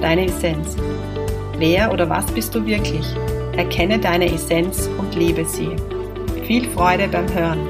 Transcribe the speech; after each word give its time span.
deine 0.00 0.26
Essenz. 0.26 0.76
Wer 1.58 1.92
oder 1.92 2.08
was 2.08 2.26
bist 2.26 2.54
du 2.54 2.64
wirklich? 2.66 3.06
Erkenne 3.56 3.98
deine 3.98 4.32
Essenz 4.32 4.88
und 4.98 5.14
lebe 5.14 5.44
sie. 5.44 5.70
Viel 6.44 6.68
Freude 6.70 7.08
beim 7.08 7.32
Hören. 7.32 7.68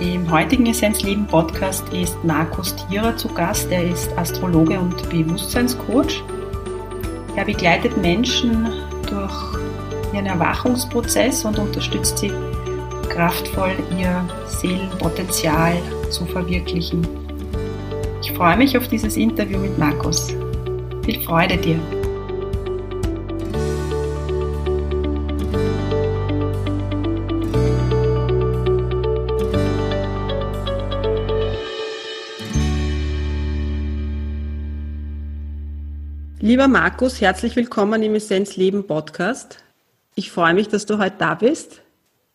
Im 0.00 0.30
heutigen 0.30 0.66
Essenzleben 0.66 1.26
Podcast 1.26 1.88
ist 1.92 2.22
Markus 2.22 2.76
Thierer 2.76 3.16
zu 3.16 3.28
Gast. 3.28 3.72
Er 3.72 3.82
ist 3.90 4.16
Astrologe 4.16 4.78
und 4.78 5.08
Bewusstseinscoach. 5.08 6.22
Er 7.38 7.44
begleitet 7.44 7.96
Menschen 7.96 8.66
durch 9.08 9.32
ihren 10.12 10.26
Erwachungsprozess 10.26 11.44
und 11.44 11.56
unterstützt 11.56 12.18
sie 12.18 12.32
kraftvoll, 13.10 13.76
ihr 13.96 14.28
Seelenpotenzial 14.48 15.76
zu 16.10 16.26
verwirklichen. 16.26 17.06
Ich 18.20 18.32
freue 18.32 18.56
mich 18.56 18.76
auf 18.76 18.88
dieses 18.88 19.16
Interview 19.16 19.58
mit 19.60 19.78
Markus. 19.78 20.34
Viel 21.04 21.20
Freude 21.20 21.56
dir! 21.56 21.97
Lieber 36.58 36.66
Markus, 36.66 37.20
herzlich 37.20 37.54
willkommen 37.54 38.02
im 38.02 38.16
Essenz 38.16 38.56
Leben 38.56 38.84
Podcast. 38.84 39.62
Ich 40.16 40.32
freue 40.32 40.54
mich, 40.54 40.66
dass 40.66 40.86
du 40.86 40.98
heute 40.98 41.14
da 41.16 41.34
bist. 41.34 41.82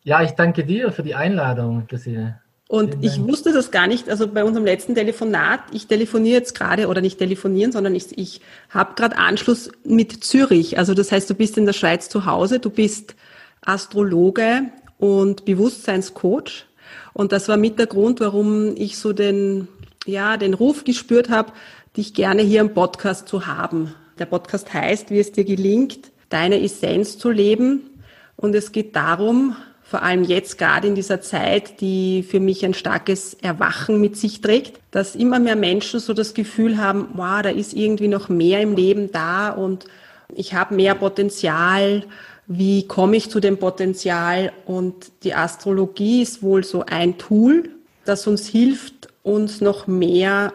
Ja, 0.03 0.23
ich 0.23 0.31
danke 0.31 0.63
dir 0.63 0.93
für 0.93 1.03
die 1.03 1.13
Einladung, 1.13 1.87
Christine. 1.89 2.39
Und 2.69 3.03
ich 3.03 3.21
wusste 3.21 3.51
das 3.51 3.69
gar 3.69 3.85
nicht, 3.85 4.09
also 4.09 4.29
bei 4.29 4.45
unserem 4.45 4.63
letzten 4.63 4.95
Telefonat, 4.95 5.59
ich 5.73 5.87
telefoniere 5.87 6.37
jetzt 6.37 6.57
gerade, 6.57 6.87
oder 6.87 7.01
nicht 7.01 7.17
telefonieren, 7.17 7.73
sondern 7.73 7.95
ich, 7.95 8.17
ich 8.17 8.39
habe 8.69 8.93
gerade 8.95 9.17
Anschluss 9.17 9.69
mit 9.83 10.23
Zürich. 10.23 10.77
Also 10.77 10.93
das 10.93 11.11
heißt, 11.11 11.29
du 11.29 11.33
bist 11.35 11.57
in 11.57 11.65
der 11.65 11.73
Schweiz 11.73 12.07
zu 12.07 12.25
Hause, 12.25 12.59
du 12.59 12.69
bist 12.69 13.15
Astrologe 13.59 14.69
und 14.99 15.43
Bewusstseinscoach. 15.43 16.65
Und 17.11 17.33
das 17.33 17.49
war 17.49 17.57
mit 17.57 17.77
der 17.77 17.87
Grund, 17.87 18.21
warum 18.21 18.73
ich 18.77 18.97
so 18.97 19.11
den, 19.11 19.67
ja, 20.05 20.37
den 20.37 20.53
Ruf 20.53 20.85
gespürt 20.85 21.29
habe, 21.29 21.51
dich 21.97 22.13
gerne 22.13 22.41
hier 22.41 22.61
im 22.61 22.73
Podcast 22.73 23.27
zu 23.27 23.47
haben. 23.47 23.93
Der 24.19 24.25
Podcast 24.25 24.73
heißt, 24.73 25.09
wie 25.09 25.19
es 25.19 25.31
dir 25.31 25.43
gelingt, 25.43 26.11
deine 26.29 26.61
Essenz 26.61 27.17
zu 27.17 27.29
leben. 27.29 27.89
Und 28.35 28.55
es 28.55 28.71
geht 28.71 28.95
darum, 28.95 29.55
vor 29.83 30.01
allem 30.01 30.23
jetzt 30.23 30.57
gerade 30.57 30.87
in 30.87 30.95
dieser 30.95 31.21
Zeit, 31.21 31.81
die 31.81 32.23
für 32.23 32.39
mich 32.39 32.65
ein 32.65 32.73
starkes 32.73 33.35
Erwachen 33.35 34.01
mit 34.01 34.17
sich 34.17 34.41
trägt, 34.41 34.79
dass 34.91 35.15
immer 35.15 35.39
mehr 35.39 35.55
Menschen 35.55 35.99
so 35.99 36.13
das 36.13 36.33
Gefühl 36.33 36.77
haben, 36.77 37.09
wow, 37.13 37.41
da 37.41 37.49
ist 37.49 37.73
irgendwie 37.73 38.07
noch 38.07 38.29
mehr 38.29 38.61
im 38.61 38.75
Leben 38.75 39.11
da 39.11 39.49
und 39.49 39.85
ich 40.33 40.53
habe 40.53 40.75
mehr 40.75 40.95
Potenzial. 40.95 42.03
Wie 42.47 42.87
komme 42.87 43.17
ich 43.17 43.29
zu 43.29 43.39
dem 43.39 43.57
Potenzial? 43.57 44.51
Und 44.65 45.11
die 45.23 45.35
Astrologie 45.35 46.23
ist 46.23 46.41
wohl 46.41 46.63
so 46.63 46.83
ein 46.85 47.17
Tool, 47.17 47.69
das 48.05 48.25
uns 48.25 48.47
hilft, 48.47 49.09
uns 49.21 49.61
noch 49.61 49.85
mehr 49.87 50.53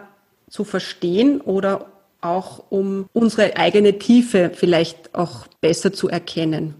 zu 0.50 0.64
verstehen 0.64 1.40
oder 1.40 1.86
auch 2.20 2.64
um 2.70 3.06
unsere 3.12 3.56
eigene 3.56 3.98
Tiefe 3.98 4.50
vielleicht 4.54 5.14
auch 5.14 5.46
besser 5.60 5.92
zu 5.92 6.08
erkennen. 6.08 6.74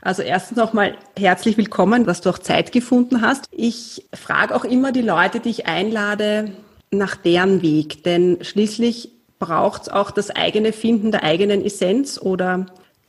Also 0.00 0.22
erstens 0.22 0.56
nochmal 0.56 0.96
herzlich 1.18 1.56
willkommen, 1.56 2.04
dass 2.04 2.20
du 2.20 2.30
auch 2.30 2.38
Zeit 2.38 2.70
gefunden 2.70 3.22
hast. 3.22 3.46
Ich 3.50 4.06
frage 4.14 4.54
auch 4.54 4.64
immer 4.64 4.92
die 4.92 5.02
Leute, 5.02 5.40
die 5.40 5.50
ich 5.50 5.66
einlade, 5.66 6.52
nach 6.92 7.16
deren 7.16 7.62
Weg, 7.62 8.04
denn 8.04 8.38
schließlich 8.42 9.10
braucht 9.38 9.82
es 9.82 9.88
auch 9.88 10.10
das 10.10 10.30
eigene 10.30 10.72
Finden 10.72 11.10
der 11.10 11.24
eigenen 11.24 11.64
Essenz 11.64 12.18
oder 12.20 12.66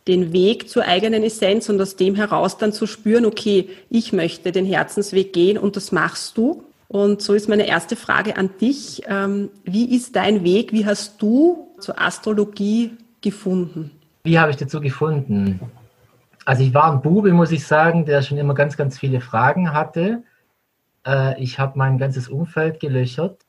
den 0.08 0.34
Weg 0.34 0.70
zur 0.70 0.84
eigenen 0.84 1.24
Essenz 1.24 1.70
und 1.70 1.80
aus 1.82 1.96
dem 1.96 2.16
heraus 2.16 2.58
dann 2.58 2.74
zu 2.74 2.88
spüren, 2.88 3.26
okay, 3.26 3.70
ich 3.90 4.14
möchte 4.14 4.52
den 4.52 4.66
Herzensweg 4.66 5.34
gehen 5.34 5.58
und 5.58 5.76
das 5.76 5.92
machst 5.92 6.38
du. 6.38 6.64
Und 6.88 7.22
so 7.22 7.34
ist 7.34 7.50
meine 7.50 7.68
erste 7.68 7.96
Frage 7.96 8.38
an 8.38 8.52
dich. 8.62 9.04
Ähm, 9.08 9.50
wie 9.64 9.96
ist 9.96 10.16
dein 10.16 10.44
Weg? 10.44 10.72
Wie 10.72 10.86
hast 10.86 11.22
du 11.22 11.76
zur 11.80 12.00
Astrologie 12.00 12.98
gefunden? 13.22 13.92
Wie 14.24 14.40
habe 14.40 14.52
ich 14.52 14.58
dazu 14.58 14.80
gefunden? 14.80 15.60
Also 16.46 16.64
ich 16.64 16.74
war 16.74 16.92
ein 16.92 17.02
Bube, 17.02 17.34
muss 17.34 17.52
ich 17.52 17.68
sagen, 17.68 18.06
der 18.06 18.22
schon 18.22 18.38
immer 18.38 18.54
ganz, 18.54 18.78
ganz 18.78 18.98
viele 18.98 19.20
Fragen 19.20 19.74
hatte. 19.74 20.24
Äh, 21.06 21.42
ich 21.44 21.60
habe 21.60 21.78
mein 21.78 21.98
ganzes 21.98 22.30
Umfeld 22.30 22.80
gelöchert. 22.80 23.42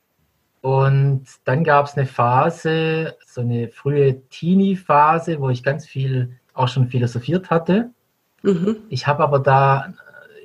Und 0.60 1.24
dann 1.44 1.62
gab 1.62 1.86
es 1.86 1.96
eine 1.96 2.06
Phase, 2.06 3.14
so 3.24 3.42
eine 3.42 3.68
frühe 3.68 4.20
Teenie-Phase, 4.28 5.40
wo 5.40 5.48
ich 5.50 5.62
ganz 5.62 5.86
viel 5.86 6.36
auch 6.54 6.66
schon 6.66 6.88
philosophiert 6.88 7.50
hatte. 7.50 7.90
Mhm. 8.42 8.78
Ich 8.88 9.06
habe 9.06 9.22
aber 9.22 9.38
da 9.38 9.94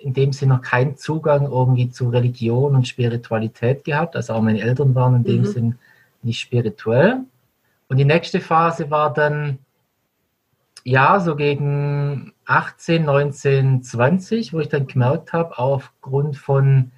in 0.03 0.14
dem 0.14 0.34
Sinne 0.34 0.56
noch 0.56 0.62
keinen 0.62 0.97
Zugang 0.97 1.46
irgendwie 1.46 1.90
zu 1.90 2.09
Religion 2.09 2.75
und 2.75 2.88
Spiritualität 2.88 3.86
gehabt. 3.86 4.16
Also 4.16 4.34
auch 4.34 4.41
meine 4.41 4.62
Eltern 4.62 4.96
waren 4.96 5.16
in 5.16 5.24
dem 5.24 5.41
mhm. 5.41 5.46
Sinn 5.46 5.75
nicht 6.22 6.40
spirituell. 6.40 7.22
Und 7.88 7.97
die 7.97 8.06
nächste 8.06 8.42
Phase 8.42 8.92
war 8.92 9.13
dann, 9.13 9.59
ja, 10.84 11.22
so 11.22 11.38
gegen 11.38 12.34
18, 12.46 13.06
19, 13.06 13.84
20, 13.84 14.53
wo 14.53 14.59
ich 14.59 14.68
dann 14.68 14.88
gemerkt 14.88 15.31
habe, 15.31 15.58
aufgrund 15.58 16.36
von 16.36 16.92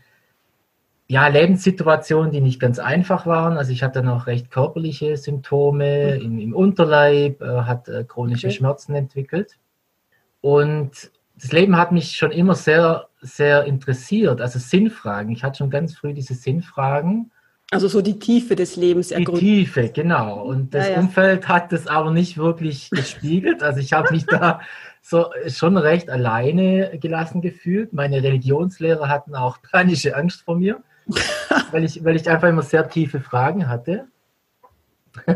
ja, 1.07 1.27
Lebenssituationen, 1.27 2.31
die 2.31 2.41
nicht 2.41 2.59
ganz 2.59 2.79
einfach 2.79 3.27
waren. 3.27 3.57
Also 3.57 3.71
ich 3.71 3.83
hatte 3.83 4.01
dann 4.01 4.09
auch 4.09 4.25
recht 4.25 4.49
körperliche 4.49 5.15
Symptome 5.17 6.15
mhm. 6.17 6.25
im, 6.25 6.39
im, 6.39 6.55
Unterleib, 6.55 7.43
äh, 7.43 7.61
hat 7.61 7.87
äh, 7.87 8.03
chronische 8.03 8.47
okay. 8.47 8.55
Schmerzen 8.55 8.95
entwickelt. 8.95 9.59
Und 10.41 11.11
das 11.41 11.51
Leben 11.51 11.77
hat 11.77 11.91
mich 11.91 12.15
schon 12.15 12.31
immer 12.31 12.55
sehr, 12.55 13.07
sehr 13.21 13.65
interessiert. 13.65 14.41
Also 14.41 14.59
Sinnfragen. 14.59 15.31
Ich 15.31 15.43
hatte 15.43 15.59
schon 15.59 15.69
ganz 15.69 15.95
früh 15.95 16.13
diese 16.13 16.33
Sinnfragen. 16.33 17.31
Also 17.71 17.87
so 17.87 18.01
die 18.01 18.19
Tiefe 18.19 18.55
des 18.55 18.75
Lebens 18.75 19.11
ergründen. 19.11 19.43
Die 19.43 19.65
Tiefe, 19.65 19.89
genau. 19.89 20.43
Und 20.43 20.73
das 20.73 20.87
ja, 20.87 20.93
ja. 20.93 20.99
Umfeld 20.99 21.47
hat 21.47 21.71
das 21.71 21.87
aber 21.87 22.11
nicht 22.11 22.37
wirklich 22.37 22.89
gespiegelt. 22.91 23.63
Also 23.63 23.79
ich 23.79 23.91
habe 23.93 24.13
mich 24.13 24.25
da 24.25 24.61
so 25.01 25.29
schon 25.47 25.77
recht 25.77 26.09
alleine 26.09 26.97
gelassen 26.99 27.41
gefühlt. 27.41 27.91
Meine 27.91 28.23
Religionslehrer 28.23 29.09
hatten 29.09 29.35
auch 29.35 29.57
panische 29.61 30.15
Angst 30.15 30.43
vor 30.43 30.55
mir, 30.55 30.81
weil 31.71 31.83
ich, 31.83 32.03
weil 32.03 32.15
ich 32.15 32.29
einfach 32.29 32.47
immer 32.47 32.61
sehr 32.61 32.87
tiefe 32.87 33.19
Fragen 33.19 33.67
hatte. 33.67 34.07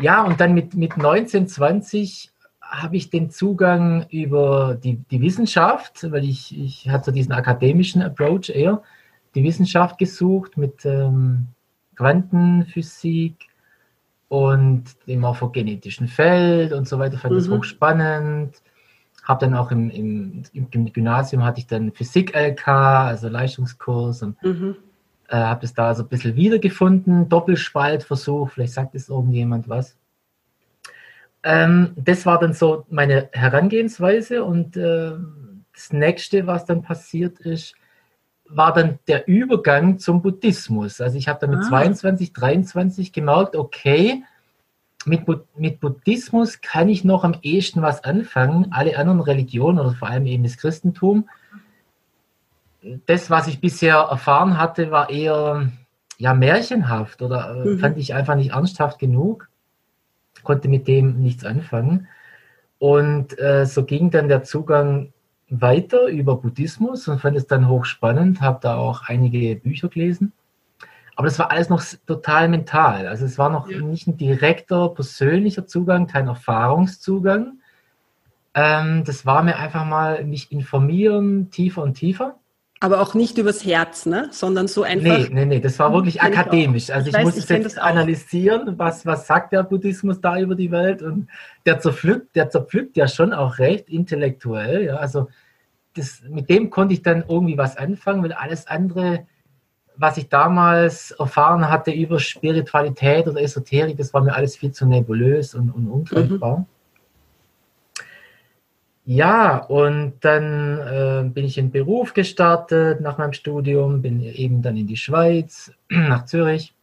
ja, 0.00 0.22
und 0.22 0.40
dann 0.40 0.54
mit, 0.54 0.74
mit 0.74 0.96
19, 0.96 1.48
20 1.48 2.29
habe 2.70 2.96
ich 2.96 3.10
den 3.10 3.30
Zugang 3.30 4.06
über 4.10 4.78
die, 4.82 4.96
die 5.10 5.20
Wissenschaft, 5.20 6.10
weil 6.10 6.24
ich, 6.24 6.56
ich 6.56 6.88
hatte 6.88 7.12
diesen 7.12 7.32
akademischen 7.32 8.00
Approach 8.00 8.48
eher, 8.48 8.82
die 9.34 9.42
Wissenschaft 9.42 9.98
gesucht 9.98 10.56
mit 10.56 10.84
ähm, 10.84 11.48
Quantenphysik 11.96 13.48
und 14.28 14.84
dem 15.08 15.20
morphogenetischen 15.20 16.06
Feld 16.06 16.72
und 16.72 16.86
so 16.86 16.98
weiter, 17.00 17.18
fand 17.18 17.34
mhm. 17.34 17.38
das 17.38 17.48
hochspannend. 17.50 18.62
Habe 19.24 19.46
dann 19.46 19.54
auch 19.54 19.70
im, 19.72 19.90
im, 19.90 20.42
im, 20.52 20.92
Gymnasium 20.92 21.44
hatte 21.44 21.60
ich 21.60 21.66
dann 21.66 21.92
Physik-LK, 21.92 22.68
also 22.68 23.28
Leistungskurs 23.28 24.22
und 24.22 24.42
mhm. 24.42 24.76
äh, 25.28 25.36
habe 25.36 25.62
das 25.62 25.74
da 25.74 25.94
so 25.94 26.04
ein 26.04 26.08
bisschen 26.08 26.36
wiedergefunden, 26.36 27.28
Doppelspaltversuch, 27.28 28.50
vielleicht 28.50 28.72
sagt 28.72 28.94
es 28.94 29.08
irgendjemand 29.08 29.68
was. 29.68 29.96
Ähm, 31.42 31.92
das 31.96 32.26
war 32.26 32.38
dann 32.38 32.52
so 32.52 32.84
meine 32.90 33.28
Herangehensweise 33.32 34.44
und 34.44 34.76
äh, 34.76 35.12
das 35.72 35.92
nächste, 35.92 36.46
was 36.46 36.66
dann 36.66 36.82
passiert 36.82 37.40
ist, 37.40 37.74
war 38.50 38.72
dann 38.72 38.98
der 39.06 39.28
Übergang 39.28 39.98
zum 39.98 40.22
Buddhismus. 40.22 41.00
Also 41.00 41.16
ich 41.16 41.28
habe 41.28 41.38
dann 41.40 41.50
mit 41.50 41.60
ah. 41.60 41.68
22, 41.68 42.32
23 42.32 43.12
gemerkt, 43.12 43.56
okay, 43.56 44.24
mit, 45.06 45.22
mit 45.56 45.80
Buddhismus 45.80 46.60
kann 46.60 46.88
ich 46.88 47.04
noch 47.04 47.24
am 47.24 47.36
ehesten 47.42 47.80
was 47.80 48.04
anfangen. 48.04 48.72
Alle 48.72 48.98
anderen 48.98 49.20
Religionen 49.20 49.78
oder 49.78 49.92
vor 49.92 50.08
allem 50.08 50.26
eben 50.26 50.42
das 50.42 50.58
Christentum. 50.58 51.28
Das, 53.06 53.30
was 53.30 53.46
ich 53.46 53.60
bisher 53.60 53.96
erfahren 53.96 54.58
hatte, 54.58 54.90
war 54.90 55.10
eher 55.10 55.70
ja, 56.18 56.34
märchenhaft 56.34 57.22
oder 57.22 57.54
äh, 57.54 57.68
mhm. 57.68 57.78
fand 57.78 57.98
ich 57.98 58.14
einfach 58.14 58.34
nicht 58.34 58.50
ernsthaft 58.50 58.98
genug. 58.98 59.49
Konnte 60.42 60.68
mit 60.68 60.88
dem 60.88 61.20
nichts 61.20 61.44
anfangen. 61.44 62.08
Und 62.78 63.38
äh, 63.38 63.66
so 63.66 63.84
ging 63.84 64.10
dann 64.10 64.28
der 64.28 64.42
Zugang 64.42 65.12
weiter 65.50 66.06
über 66.06 66.36
Buddhismus 66.36 67.08
und 67.08 67.20
fand 67.20 67.36
es 67.36 67.46
dann 67.46 67.68
hochspannend, 67.68 68.40
habe 68.40 68.60
da 68.62 68.76
auch 68.76 69.02
einige 69.08 69.56
Bücher 69.56 69.88
gelesen. 69.88 70.32
Aber 71.16 71.26
das 71.26 71.38
war 71.38 71.50
alles 71.50 71.68
noch 71.68 71.84
total 72.06 72.48
mental. 72.48 73.06
Also 73.06 73.26
es 73.26 73.36
war 73.36 73.50
noch 73.50 73.68
ja. 73.68 73.80
nicht 73.80 74.06
ein 74.06 74.16
direkter 74.16 74.88
persönlicher 74.88 75.66
Zugang, 75.66 76.06
kein 76.06 76.28
Erfahrungszugang. 76.28 77.58
Ähm, 78.54 79.04
das 79.04 79.26
war 79.26 79.42
mir 79.42 79.58
einfach 79.58 79.84
mal 79.84 80.24
mich 80.24 80.50
informieren, 80.50 81.50
tiefer 81.50 81.82
und 81.82 81.94
tiefer. 81.94 82.39
Aber 82.82 83.02
auch 83.02 83.12
nicht 83.12 83.36
übers 83.36 83.64
Herz, 83.64 84.06
ne? 84.06 84.28
sondern 84.32 84.66
so 84.66 84.82
einfach. 84.82 85.18
Nee, 85.18 85.28
nee, 85.30 85.44
nee, 85.44 85.60
das 85.60 85.78
war 85.78 85.92
wirklich 85.92 86.22
akademisch. 86.22 86.88
Also 86.88 87.08
ich, 87.08 87.14
ich 87.14 87.18
weiß, 87.18 87.24
muss 87.24 87.36
es 87.36 87.48
jetzt 87.48 87.78
analysieren, 87.78 88.78
was, 88.78 89.04
was 89.04 89.26
sagt 89.26 89.52
der 89.52 89.64
Buddhismus 89.64 90.20
da 90.20 90.38
über 90.38 90.54
die 90.54 90.70
Welt. 90.70 91.02
Und 91.02 91.28
der 91.66 91.78
zerpflückt, 91.78 92.34
der 92.36 92.48
zerpflückt 92.48 92.96
ja 92.96 93.06
schon 93.06 93.34
auch 93.34 93.58
recht 93.58 93.90
intellektuell. 93.90 94.84
Ja? 94.84 94.96
Also 94.96 95.28
das, 95.94 96.22
mit 96.26 96.48
dem 96.48 96.70
konnte 96.70 96.94
ich 96.94 97.02
dann 97.02 97.22
irgendwie 97.28 97.58
was 97.58 97.76
anfangen, 97.76 98.22
weil 98.22 98.32
alles 98.32 98.66
andere 98.66 99.26
was 100.00 100.16
ich 100.16 100.30
damals 100.30 101.10
erfahren 101.10 101.68
hatte 101.68 101.90
über 101.90 102.18
Spiritualität 102.18 103.28
oder 103.28 103.42
Esoterik, 103.42 103.98
das 103.98 104.14
war 104.14 104.22
mir 104.22 104.34
alles 104.34 104.56
viel 104.56 104.72
zu 104.72 104.86
nebulös 104.86 105.54
und, 105.54 105.70
und 105.70 105.88
ungreifbar. 105.88 106.58
Mhm. 106.60 106.66
Ja, 109.12 109.56
und 109.56 110.20
dann 110.20 110.78
äh, 110.78 111.28
bin 111.28 111.44
ich 111.44 111.58
in 111.58 111.72
Beruf 111.72 112.14
gestartet 112.14 113.00
nach 113.00 113.18
meinem 113.18 113.32
Studium, 113.32 114.02
bin 114.02 114.22
eben 114.22 114.62
dann 114.62 114.76
in 114.76 114.86
die 114.86 114.96
Schweiz, 114.96 115.72
nach 115.88 116.26
Zürich 116.26 116.74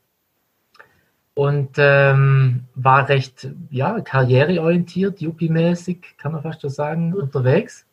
und 1.36 1.78
ähm, 1.78 2.66
war 2.76 3.08
recht 3.08 3.48
ja, 3.70 4.02
karriereorientiert, 4.02 5.22
Yuppie-mäßig, 5.22 6.18
kann 6.18 6.34
man 6.34 6.42
fast 6.42 6.60
so 6.60 6.68
sagen, 6.68 7.14
unterwegs. 7.14 7.86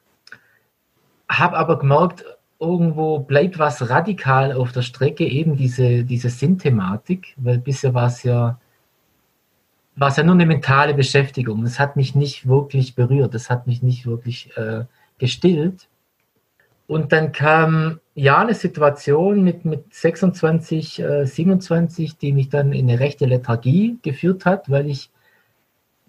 Habe 1.28 1.56
aber 1.56 1.78
gemerkt, 1.78 2.24
irgendwo 2.58 3.20
bleibt 3.20 3.60
was 3.60 3.88
radikal 3.88 4.52
auf 4.52 4.72
der 4.72 4.82
Strecke, 4.82 5.28
eben 5.28 5.56
diese, 5.56 6.02
diese 6.02 6.28
Sinnthematik, 6.28 7.34
weil 7.36 7.58
bisher 7.58 7.94
war 7.94 8.08
es 8.08 8.24
ja, 8.24 8.58
war 9.96 10.08
es 10.08 10.16
ja 10.16 10.24
nur 10.24 10.34
eine 10.34 10.46
mentale 10.46 10.94
Beschäftigung. 10.94 11.64
Es 11.64 11.78
hat 11.78 11.96
mich 11.96 12.14
nicht 12.14 12.48
wirklich 12.48 12.94
berührt, 12.94 13.34
es 13.34 13.50
hat 13.50 13.66
mich 13.66 13.82
nicht 13.82 14.06
wirklich 14.06 14.56
äh, 14.56 14.84
gestillt. 15.18 15.88
Und 16.86 17.12
dann 17.12 17.32
kam 17.32 18.00
ja 18.14 18.38
eine 18.38 18.54
Situation 18.54 19.42
mit, 19.42 19.64
mit 19.64 19.94
26, 19.94 21.00
äh, 21.00 21.24
27, 21.24 22.18
die 22.18 22.32
mich 22.32 22.50
dann 22.50 22.72
in 22.72 22.90
eine 22.90 23.00
rechte 23.00 23.26
Lethargie 23.26 23.98
geführt 24.02 24.44
hat, 24.44 24.70
weil 24.70 24.90
ich 24.90 25.10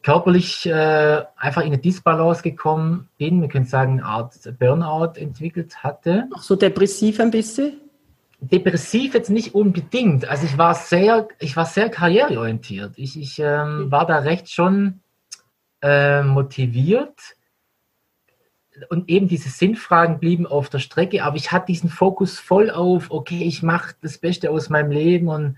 körperlich 0.04 0.66
äh, 0.68 1.24
einfach 1.36 1.62
in 1.62 1.68
eine 1.68 1.78
Disbalance 1.80 2.44
gekommen 2.44 3.08
bin, 3.18 3.42
wir 3.42 3.48
können 3.48 3.66
sagen, 3.66 3.94
eine 3.94 4.06
Art 4.06 4.34
Burnout 4.60 5.18
entwickelt 5.18 5.84
hatte. 5.84 6.28
Auch 6.36 6.44
so 6.44 6.56
depressiv 6.56 7.20
ein 7.20 7.32
bisschen? 7.32 7.82
Depressiv 8.40 9.14
jetzt 9.14 9.30
nicht 9.30 9.56
unbedingt. 9.56 10.28
Also 10.28 10.46
ich 10.46 10.58
war 10.58 10.76
sehr, 10.76 11.28
ich 11.40 11.56
war 11.56 11.66
sehr 11.66 11.90
karriereorientiert. 11.90 12.94
Ich, 12.98 13.20
ich 13.20 13.40
ähm, 13.40 13.92
war 13.92 14.06
da 14.06 14.20
recht 14.20 14.52
schon 14.52 15.02
äh, 15.82 16.22
motiviert. 16.22 17.36
Und 18.90 19.10
eben 19.10 19.28
diese 19.28 19.50
Sinnfragen 19.50 20.20
blieben 20.20 20.46
auf 20.46 20.70
der 20.70 20.80
Strecke, 20.80 21.24
aber 21.24 21.38
ich 21.38 21.54
hatte 21.54 21.68
diesen 21.68 21.90
Fokus 21.90 22.40
voll 22.40 22.70
auf, 22.70 23.10
okay, 23.10 23.44
ich 23.44 23.64
mache 23.64 23.96
das 24.02 24.18
Beste 24.18 24.52
aus 24.52 24.70
meinem 24.70 24.92
Leben 24.92 25.30
und 25.30 25.58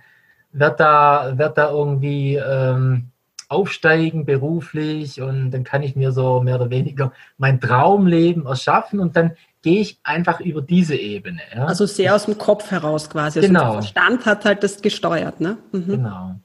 werde 0.52 0.76
da, 0.78 1.38
werd 1.38 1.58
da 1.58 1.72
irgendwie 1.72 2.36
ähm, 2.36 3.10
aufsteigen 3.50 4.26
beruflich 4.26 5.22
und 5.22 5.52
dann 5.52 5.64
kann 5.64 5.84
ich 5.84 5.96
mir 5.96 6.12
so 6.12 6.42
mehr 6.42 6.56
oder 6.56 6.70
weniger 6.70 7.14
mein 7.38 7.60
Traumleben 7.62 8.46
erschaffen 8.46 9.00
und 9.00 9.16
dann 9.16 9.36
gehe 9.68 9.82
ich 9.82 10.00
einfach 10.02 10.40
über 10.40 10.62
diese 10.62 10.96
Ebene. 10.96 11.42
Ja. 11.54 11.66
Also 11.66 11.86
sehr 11.86 12.16
aus 12.16 12.24
dem 12.24 12.38
Kopf 12.38 12.72
heraus 12.72 13.10
quasi. 13.10 13.40
Also 13.40 13.50
genau. 13.50 13.74
Der 13.74 13.82
Verstand 13.82 14.26
hat 14.26 14.46
halt 14.46 14.64
das 14.64 14.82
gesteuert, 14.82 15.42
ne? 15.42 15.58
Mhm. 15.74 15.88
Genau. 15.88 16.36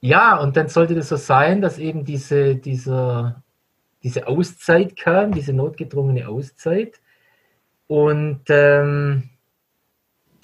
Ja, 0.00 0.38
und 0.38 0.56
dann 0.56 0.68
sollte 0.68 0.94
das 0.94 1.10
so 1.10 1.16
sein, 1.16 1.60
dass 1.60 1.78
eben 1.78 2.06
diese, 2.06 2.56
diese, 2.56 3.42
diese 4.02 4.26
Auszeit 4.28 4.96
kam, 4.96 5.32
diese 5.32 5.52
notgedrungene 5.52 6.26
Auszeit. 6.26 7.02
Und 7.86 8.40
ähm, 8.48 9.28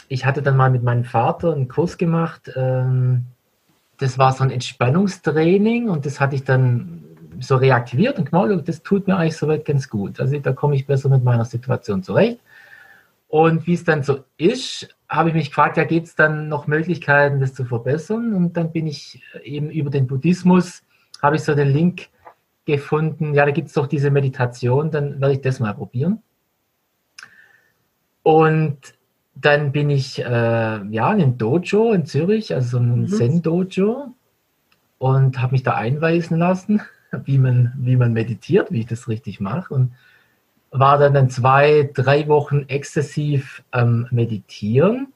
ich 0.09 0.27
hatte 0.27 0.43
dann 0.43 0.59
mal 0.59 0.71
mit 0.71 0.83
meinem 0.83 1.05
Vater 1.05 1.55
einen 1.55 1.69
Kurs 1.69 1.97
gemacht, 1.97 2.51
ähm, 2.55 3.25
das 3.97 4.19
war 4.19 4.33
so 4.33 4.45
ein 4.45 4.51
Entspannungstraining 4.51 5.89
und 5.89 6.05
das 6.05 6.21
hatte 6.21 6.35
ich 6.35 6.45
dann 6.45 7.04
so 7.41 7.57
reaktiviert 7.57 8.19
und 8.19 8.31
gemerkt, 8.31 8.69
das 8.69 8.83
tut 8.83 9.07
mir 9.07 9.17
eigentlich 9.17 9.37
soweit 9.37 9.65
ganz 9.65 9.89
gut. 9.89 10.21
Also 10.21 10.39
da 10.39 10.53
komme 10.53 10.77
ich 10.77 10.87
besser 10.87 11.09
mit 11.09 11.25
meiner 11.25 11.45
Situation 11.45 12.03
zurecht. 12.03 12.41
Und 13.29 13.67
wie 13.67 13.75
es 13.75 13.85
dann 13.85 14.03
so 14.03 14.25
ist, 14.37 14.89
habe 15.09 15.31
ich 15.31 15.35
mich 15.35 15.49
gefragt, 15.49 15.77
ja, 15.77 15.85
gibt 15.85 16.07
es 16.07 16.15
dann 16.15 16.49
noch 16.49 16.67
Möglichkeiten, 16.67 17.41
das 17.41 17.55
zu 17.55 17.65
verbessern? 17.65 18.33
Und 18.33 18.57
dann 18.57 18.73
bin 18.73 18.87
ich 18.87 19.23
eben 19.43 19.71
über 19.71 19.91
den 19.91 20.07
Buddhismus, 20.07 20.83
habe 21.23 21.37
ich 21.37 21.43
so 21.43 21.55
den 21.55 21.69
Link 21.69 22.09
gefunden, 22.65 23.35
ja, 23.35 23.45
da 23.45 23.51
gibt 23.51 23.69
es 23.69 23.75
doch 23.75 23.87
diese 23.87 24.11
Meditation, 24.11 24.91
dann 24.91 25.21
werde 25.21 25.35
ich 25.35 25.41
das 25.41 25.61
mal 25.61 25.75
probieren. 25.75 26.23
Und 28.23 28.79
dann 29.35 29.73
bin 29.73 29.91
ich 29.91 30.21
äh, 30.21 30.25
ja 30.25 30.83
in 30.85 30.95
einem 30.95 31.39
Dojo 31.39 31.93
in 31.93 32.07
Zürich, 32.07 32.55
also 32.55 32.79
so 32.79 32.79
ein 32.79 33.01
mhm. 33.03 33.09
Zen-Dojo, 33.09 34.15
und 34.99 35.43
habe 35.43 35.53
mich 35.53 35.63
da 35.63 35.75
einweisen 35.75 36.39
lassen, 36.39 36.81
wie 37.25 37.39
man, 37.39 37.73
wie 37.77 37.97
man 37.97 38.13
meditiert, 38.13 38.71
wie 38.71 38.81
ich 38.81 38.87
das 38.87 39.09
richtig 39.09 39.41
mache. 39.41 39.73
Und 39.75 39.93
war 40.71 40.99
dann, 40.99 41.15
dann 41.15 41.31
zwei, 41.31 41.91
drei 41.95 42.27
Wochen 42.29 42.65
exzessiv 42.69 43.63
ähm, 43.73 44.09
meditieren. 44.11 45.13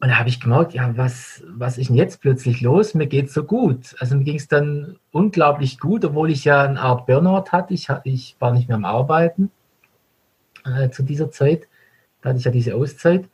Und 0.00 0.08
da 0.08 0.18
habe 0.18 0.28
ich 0.28 0.40
gemerkt, 0.40 0.74
ja, 0.74 0.96
was, 0.96 1.42
was 1.46 1.78
ist 1.78 1.88
denn 1.88 1.96
jetzt 1.96 2.20
plötzlich 2.20 2.60
los? 2.60 2.94
Mir 2.94 3.06
geht 3.06 3.30
so 3.30 3.44
gut. 3.44 3.94
Also 3.98 4.16
mir 4.16 4.24
ging 4.24 4.36
es 4.36 4.48
dann 4.48 4.96
unglaublich 5.12 5.78
gut, 5.78 6.04
obwohl 6.04 6.30
ich 6.30 6.44
ja 6.44 6.62
eine 6.62 6.80
Art 6.80 7.06
Burnout 7.06 7.52
hatte. 7.52 7.74
Ich, 7.74 7.88
ich 8.04 8.36
war 8.38 8.52
nicht 8.52 8.68
mehr 8.68 8.76
am 8.76 8.84
Arbeiten 8.84 9.50
äh, 10.64 10.90
zu 10.90 11.02
dieser 11.02 11.30
Zeit. 11.30 11.68
Da 12.22 12.30
hatte 12.30 12.38
ich 12.38 12.44
ja 12.44 12.50
diese 12.50 12.74
Auszeit. 12.74 13.28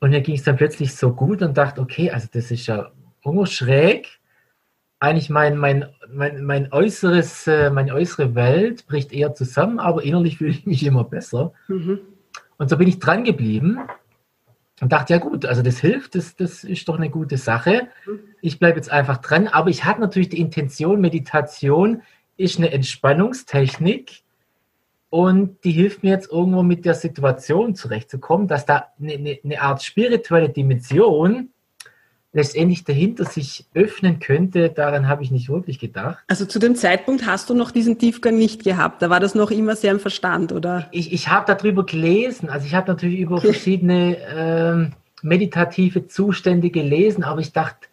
Und 0.00 0.10
mir 0.10 0.20
ging 0.20 0.36
es 0.36 0.44
dann 0.44 0.56
plötzlich 0.56 0.94
so 0.94 1.12
gut 1.12 1.42
und 1.42 1.56
dachte, 1.56 1.80
okay, 1.80 2.10
also 2.10 2.28
das 2.32 2.50
ist 2.50 2.66
ja 2.66 2.90
schräg. 3.44 4.19
Eigentlich 5.00 5.30
mein, 5.30 5.56
mein, 5.56 5.86
mein, 6.12 6.44
mein 6.44 6.72
äußeres, 6.72 7.46
äh, 7.46 7.70
meine 7.70 7.94
äußere 7.94 8.34
Welt 8.34 8.86
bricht 8.86 9.12
eher 9.12 9.34
zusammen, 9.34 9.78
aber 9.78 10.02
innerlich 10.02 10.38
fühle 10.38 10.50
ich 10.50 10.66
mich 10.66 10.84
immer 10.84 11.04
besser. 11.04 11.52
Mhm. 11.68 12.00
Und 12.58 12.70
so 12.70 12.76
bin 12.76 12.86
ich 12.86 12.98
dran 12.98 13.24
geblieben 13.24 13.78
und 14.80 14.92
dachte, 14.92 15.14
ja 15.14 15.18
gut, 15.18 15.46
also 15.46 15.62
das 15.62 15.78
hilft, 15.78 16.14
das, 16.14 16.36
das 16.36 16.64
ist 16.64 16.88
doch 16.88 16.96
eine 16.96 17.10
gute 17.10 17.38
Sache. 17.38 17.88
Mhm. 18.06 18.20
Ich 18.42 18.58
bleibe 18.58 18.76
jetzt 18.76 18.90
einfach 18.90 19.16
dran, 19.18 19.48
aber 19.48 19.70
ich 19.70 19.84
hatte 19.84 20.00
natürlich 20.00 20.28
die 20.28 20.40
Intention, 20.40 21.00
Meditation 21.00 22.02
ist 22.36 22.58
eine 22.58 22.70
Entspannungstechnik, 22.70 24.22
und 25.10 25.64
die 25.64 25.72
hilft 25.72 26.04
mir 26.04 26.10
jetzt 26.10 26.30
irgendwo 26.30 26.62
mit 26.62 26.84
der 26.84 26.94
Situation 26.94 27.74
zurechtzukommen, 27.74 28.46
dass 28.46 28.64
da 28.64 28.86
eine, 28.98 29.14
eine, 29.14 29.38
eine 29.44 29.60
Art 29.60 29.82
spirituelle 29.82 30.48
Dimension 30.48 31.50
letztendlich 32.32 32.84
dahinter 32.84 33.24
sich 33.24 33.66
öffnen 33.74 34.20
könnte, 34.20 34.70
daran 34.70 35.08
habe 35.08 35.22
ich 35.22 35.30
nicht 35.30 35.48
wirklich 35.48 35.78
gedacht. 35.78 36.18
Also 36.28 36.44
zu 36.46 36.58
dem 36.58 36.76
Zeitpunkt 36.76 37.26
hast 37.26 37.50
du 37.50 37.54
noch 37.54 37.72
diesen 37.72 37.98
Tiefgang 37.98 38.36
nicht 38.36 38.62
gehabt, 38.62 39.02
da 39.02 39.10
war 39.10 39.18
das 39.18 39.34
noch 39.34 39.50
immer 39.50 39.74
sehr 39.74 39.92
im 39.92 40.00
Verstand, 40.00 40.52
oder? 40.52 40.86
Ich, 40.92 41.12
ich 41.12 41.28
habe 41.28 41.52
darüber 41.52 41.84
gelesen, 41.84 42.48
also 42.48 42.66
ich 42.66 42.74
habe 42.74 42.88
natürlich 42.88 43.18
über 43.18 43.36
okay. 43.36 43.52
verschiedene 43.52 44.16
ähm, 44.32 44.92
meditative 45.22 46.06
Zustände 46.06 46.70
gelesen, 46.70 47.24
aber 47.24 47.40
ich 47.40 47.52
dachte, 47.52 47.88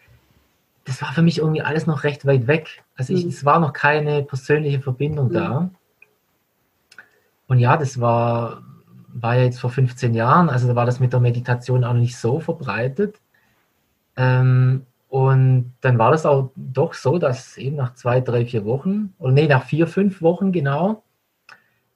das 0.86 1.02
war 1.02 1.12
für 1.14 1.22
mich 1.22 1.40
irgendwie 1.40 1.62
alles 1.62 1.86
noch 1.86 2.04
recht 2.04 2.26
weit 2.26 2.48
weg. 2.48 2.84
Also 2.96 3.14
ich, 3.14 3.24
mhm. 3.24 3.30
es 3.30 3.44
war 3.44 3.60
noch 3.60 3.74
keine 3.74 4.24
persönliche 4.24 4.80
Verbindung 4.80 5.30
mhm. 5.30 5.34
da. 5.34 5.70
Und 7.48 7.60
ja, 7.60 7.76
das 7.76 8.00
war, 8.00 8.62
war 9.08 9.36
ja 9.36 9.44
jetzt 9.44 9.60
vor 9.60 9.70
15 9.70 10.14
Jahren, 10.14 10.50
also 10.50 10.68
da 10.68 10.76
war 10.76 10.86
das 10.86 11.00
mit 11.00 11.12
der 11.12 11.20
Meditation 11.20 11.84
auch 11.84 11.94
nicht 11.94 12.18
so 12.18 12.40
verbreitet. 12.40 13.20
Ähm, 14.18 14.86
und 15.08 15.74
dann 15.82 15.98
war 15.98 16.12
das 16.12 16.26
auch 16.26 16.52
doch 16.56 16.94
so, 16.94 17.18
dass 17.18 17.58
eben 17.58 17.78
nach 17.78 17.94
zwei, 17.94 18.20
drei, 18.20 18.46
vier 18.46 18.66
Wochen, 18.66 19.14
oder 19.20 19.32
nee, 19.32 19.48
nach 19.48 19.64
vier, 19.64 19.88
fünf 19.88 20.22
Wochen 20.22 20.52
genau, 20.52 21.04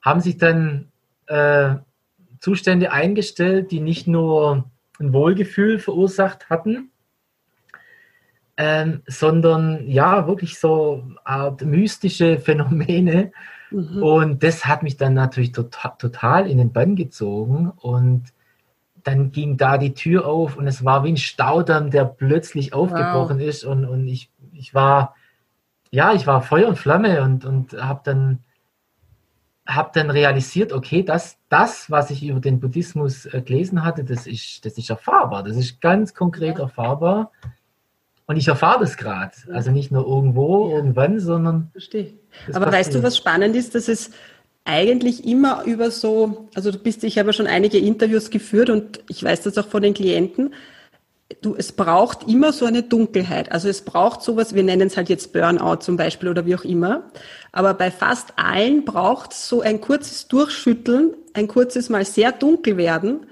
haben 0.02 0.22
sich 0.22 0.38
dann 0.38 0.88
äh, 1.28 1.76
Zustände 2.40 2.92
eingestellt, 2.92 3.72
die 3.72 3.82
nicht 3.82 4.08
nur 4.08 4.66
ein 5.00 5.14
Wohlgefühl 5.14 5.80
verursacht 5.80 6.50
hatten, 6.50 6.92
ähm, 8.58 9.02
sondern 9.08 9.88
ja, 9.88 10.28
wirklich 10.28 10.60
so 10.60 11.04
Art 11.24 11.64
mystische 11.64 12.40
Phänomene. 12.40 13.32
Mhm. 13.72 14.04
Und 14.04 14.44
das 14.44 14.66
hat 14.66 14.84
mich 14.84 14.98
dann 14.98 15.14
natürlich 15.14 15.52
total, 15.52 15.94
total 15.98 16.50
in 16.50 16.58
den 16.58 16.72
Bann 16.72 16.96
gezogen. 16.96 17.72
Und 17.76 18.26
dann 19.04 19.32
ging 19.32 19.58
da 19.58 19.78
die 19.78 19.94
Tür 19.94 20.28
auf 20.28 20.58
und 20.58 20.68
es 20.68 20.84
war 20.86 21.04
wie 21.04 21.10
ein 21.10 21.18
Staudamm, 21.18 21.92
der 21.92 22.06
plötzlich 22.06 22.74
aufgebrochen 22.74 23.40
wow. 23.40 23.48
ist. 23.48 23.64
Und, 23.64 23.86
und 23.86 24.08
ich, 24.08 24.30
ich 24.54 24.74
war, 24.74 25.16
ja, 25.90 26.14
ich 26.14 26.28
war 26.28 26.42
Feuer 26.42 26.68
und 26.68 26.78
Flamme 26.78 27.22
und, 27.22 27.46
und 27.46 27.74
habe 27.74 28.02
dann, 28.04 28.40
hab 29.66 29.94
dann 29.94 30.10
realisiert, 30.10 30.74
okay, 30.74 31.04
das, 31.04 31.38
das, 31.50 31.90
was 31.90 32.10
ich 32.10 32.24
über 32.24 32.40
den 32.40 32.60
Buddhismus 32.60 33.26
äh, 33.26 33.42
gelesen 33.42 33.84
hatte, 33.84 34.04
das 34.04 34.28
ist, 34.28 34.66
das 34.66 34.78
ist 34.78 34.90
erfahrbar. 34.90 35.44
Das 35.44 35.58
ist 35.58 35.82
ganz 35.82 36.14
konkret 36.14 36.58
ja. 36.58 36.64
erfahrbar. 36.64 37.32
Und 38.28 38.38
ich 38.38 38.48
erfahre 38.48 38.80
das 38.80 38.98
gerade. 38.98 39.34
Also 39.52 39.72
nicht 39.72 39.92
nur 39.92 40.08
irgendwo, 40.08 40.70
ja. 40.70 40.78
irgendwann, 40.78 41.20
sondern. 41.20 41.70
Verstehe. 41.74 42.14
Aber 42.54 42.72
weißt 42.72 42.96
du, 42.96 43.04
was 43.04 43.18
spannend 43.18 43.56
ist, 43.56 43.76
dass 43.76 43.88
es 43.88 44.12
eigentlich 44.64 45.26
immer 45.26 45.64
über 45.66 45.92
so, 45.92 46.50
also 46.54 46.72
du 46.72 46.78
bist, 46.78 47.04
ich 47.04 47.18
habe 47.18 47.30
ja 47.30 47.34
schon 47.34 47.48
einige 47.48 47.78
Interviews 47.78 48.30
geführt 48.30 48.70
und 48.70 49.02
ich 49.10 49.24
weiß 49.24 49.42
das 49.42 49.58
auch 49.58 49.68
von 49.68 49.82
den 49.82 49.94
Klienten, 49.94 50.54
du, 51.42 51.56
es 51.56 51.72
braucht 51.72 52.28
immer 52.28 52.52
so 52.54 52.66
eine 52.66 52.84
Dunkelheit. 52.84 53.52
Also 53.52 53.70
es 53.70 53.82
braucht 53.82 54.22
sowas, 54.22 54.54
wir 54.54 54.64
nennen 54.64 54.88
es 54.88 54.98
halt 54.98 55.10
jetzt 55.10 55.34
Burnout 55.34 55.78
zum 55.78 55.98
Beispiel 55.98 56.30
oder 56.30 56.46
wie 56.46 56.56
auch 56.56 56.64
immer. 56.64 57.04
Aber 57.52 57.74
bei 57.74 57.92
fast 57.92 58.34
allen 58.36 58.86
braucht 58.86 59.32
es 59.32 59.48
so 59.48 59.62
ein 59.62 59.82
kurzes 59.82 60.28
Durchschütteln, 60.28 61.14
ein 61.34 61.48
kurzes 61.48 61.90
Mal 61.90 62.06
sehr 62.06 62.32
dunkel 62.32 62.78
werden. 62.78 63.26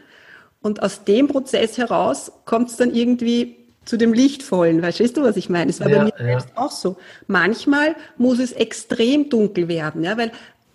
Und 0.61 0.81
aus 0.83 1.03
dem 1.05 1.27
Prozess 1.27 1.77
heraus 1.77 2.31
kommt 2.45 2.69
es 2.69 2.77
dann 2.77 2.93
irgendwie 2.93 3.55
zu 3.85 3.97
dem 3.97 4.13
Lichtvollen. 4.13 4.81
Verstehst 4.81 5.17
du, 5.17 5.23
was 5.23 5.37
ich 5.37 5.49
meine? 5.49 5.69
Es 5.69 5.79
war 5.79 5.89
ja, 5.89 5.99
bei 5.99 6.03
mir 6.05 6.13
ja. 6.19 6.25
selbst 6.39 6.49
auch 6.55 6.71
so. 6.71 6.97
Manchmal 7.27 7.95
muss 8.17 8.39
es 8.39 8.51
extrem 8.51 9.29
dunkel 9.29 9.67
werden, 9.67 10.03
ja, 10.03 10.17
weil 10.17 10.31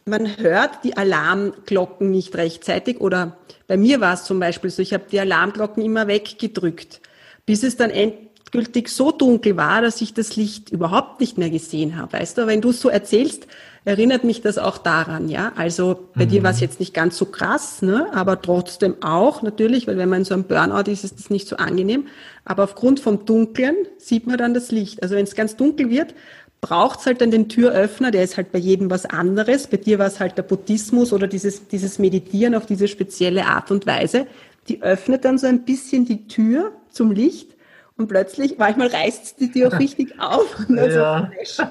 man 0.06 0.36
hört 0.36 0.84
die 0.84 0.96
Alarmglocken 0.96 2.10
nicht 2.10 2.36
rechtzeitig 2.36 3.00
oder 3.00 3.38
bei 3.66 3.76
mir 3.76 4.00
war 4.00 4.14
es 4.14 4.24
zum 4.24 4.38
Beispiel 4.38 4.70
so, 4.70 4.82
ich 4.82 4.92
habe 4.92 5.04
die 5.10 5.20
Alarmglocken 5.20 5.82
immer 5.82 6.06
weggedrückt, 6.06 7.00
bis 7.46 7.62
es 7.62 7.76
dann 7.76 7.90
endgültig 7.90 8.88
so 8.88 9.10
dunkel 9.10 9.56
war, 9.56 9.80
dass 9.80 10.00
ich 10.02 10.12
das 10.12 10.36
Licht 10.36 10.70
überhaupt 10.70 11.20
nicht 11.20 11.38
mehr 11.38 11.50
gesehen 11.50 11.96
habe. 11.96 12.12
Weißt 12.12 12.36
du, 12.36 12.46
wenn 12.46 12.60
du 12.60 12.70
es 12.70 12.80
so 12.80 12.90
erzählst, 12.90 13.46
erinnert 13.86 14.24
mich 14.24 14.40
das 14.40 14.56
auch 14.58 14.78
daran, 14.78 15.28
ja. 15.28 15.52
Also 15.56 16.08
bei 16.14 16.24
mhm. 16.24 16.30
dir 16.30 16.42
war 16.42 16.50
es 16.50 16.60
jetzt 16.60 16.80
nicht 16.80 16.94
ganz 16.94 17.16
so 17.16 17.26
krass, 17.26 17.82
ne, 17.82 18.06
aber 18.12 18.40
trotzdem 18.40 19.02
auch 19.02 19.42
natürlich, 19.42 19.86
weil 19.86 19.98
wenn 19.98 20.08
man 20.08 20.20
in 20.20 20.24
so 20.24 20.34
einem 20.34 20.44
Burnout 20.44 20.90
ist, 20.90 21.04
ist 21.04 21.18
das 21.18 21.30
nicht 21.30 21.48
so 21.48 21.56
angenehm. 21.56 22.06
Aber 22.44 22.64
aufgrund 22.64 23.00
vom 23.00 23.24
Dunkeln 23.24 23.76
sieht 23.98 24.26
man 24.26 24.38
dann 24.38 24.54
das 24.54 24.70
Licht. 24.70 25.02
Also 25.02 25.14
wenn 25.16 25.24
es 25.24 25.34
ganz 25.34 25.56
dunkel 25.56 25.90
wird, 25.90 26.14
braucht 26.64 27.00
es 27.00 27.06
halt 27.06 27.20
dann 27.20 27.30
den 27.30 27.50
Türöffner, 27.50 28.10
der 28.10 28.24
ist 28.24 28.38
halt 28.38 28.50
bei 28.50 28.58
jedem 28.58 28.90
was 28.90 29.04
anderes. 29.04 29.66
Bei 29.66 29.76
dir 29.76 29.98
war 29.98 30.06
es 30.06 30.18
halt 30.18 30.38
der 30.38 30.44
Buddhismus 30.44 31.12
oder 31.12 31.26
dieses, 31.26 31.68
dieses 31.68 31.98
Meditieren 31.98 32.54
auf 32.54 32.64
diese 32.64 32.88
spezielle 32.88 33.44
Art 33.44 33.70
und 33.70 33.86
Weise. 33.86 34.26
Die 34.68 34.82
öffnet 34.82 35.26
dann 35.26 35.36
so 35.36 35.46
ein 35.46 35.66
bisschen 35.66 36.06
die 36.06 36.26
Tür 36.26 36.72
zum 36.90 37.12
Licht 37.12 37.50
und 37.98 38.08
plötzlich, 38.08 38.56
manchmal 38.56 38.88
reißt 38.88 39.38
die 39.40 39.52
Tür 39.52 39.68
auch 39.68 39.78
richtig 39.78 40.18
auf. 40.18 40.58
Und 40.66 40.78
ja. 40.78 41.30
so 41.44 41.64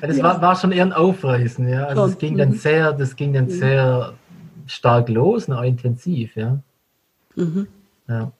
das 0.00 0.22
war, 0.22 0.42
war, 0.42 0.56
schon 0.56 0.72
eher 0.72 0.84
ein 0.84 0.92
Aufreißen, 0.92 1.68
ja. 1.68 1.86
Also 1.86 2.06
es 2.06 2.18
ging 2.18 2.36
dann 2.36 2.50
mhm. 2.50 2.54
sehr, 2.54 2.92
das 2.92 3.14
ging 3.14 3.32
dann 3.34 3.44
mhm. 3.44 3.50
sehr 3.50 4.14
stark 4.66 5.08
los, 5.08 5.48
auch 5.48 5.62
intensiv, 5.62 6.34
ja. 6.34 6.58
Mhm. 7.36 7.68
ja. 8.08 8.32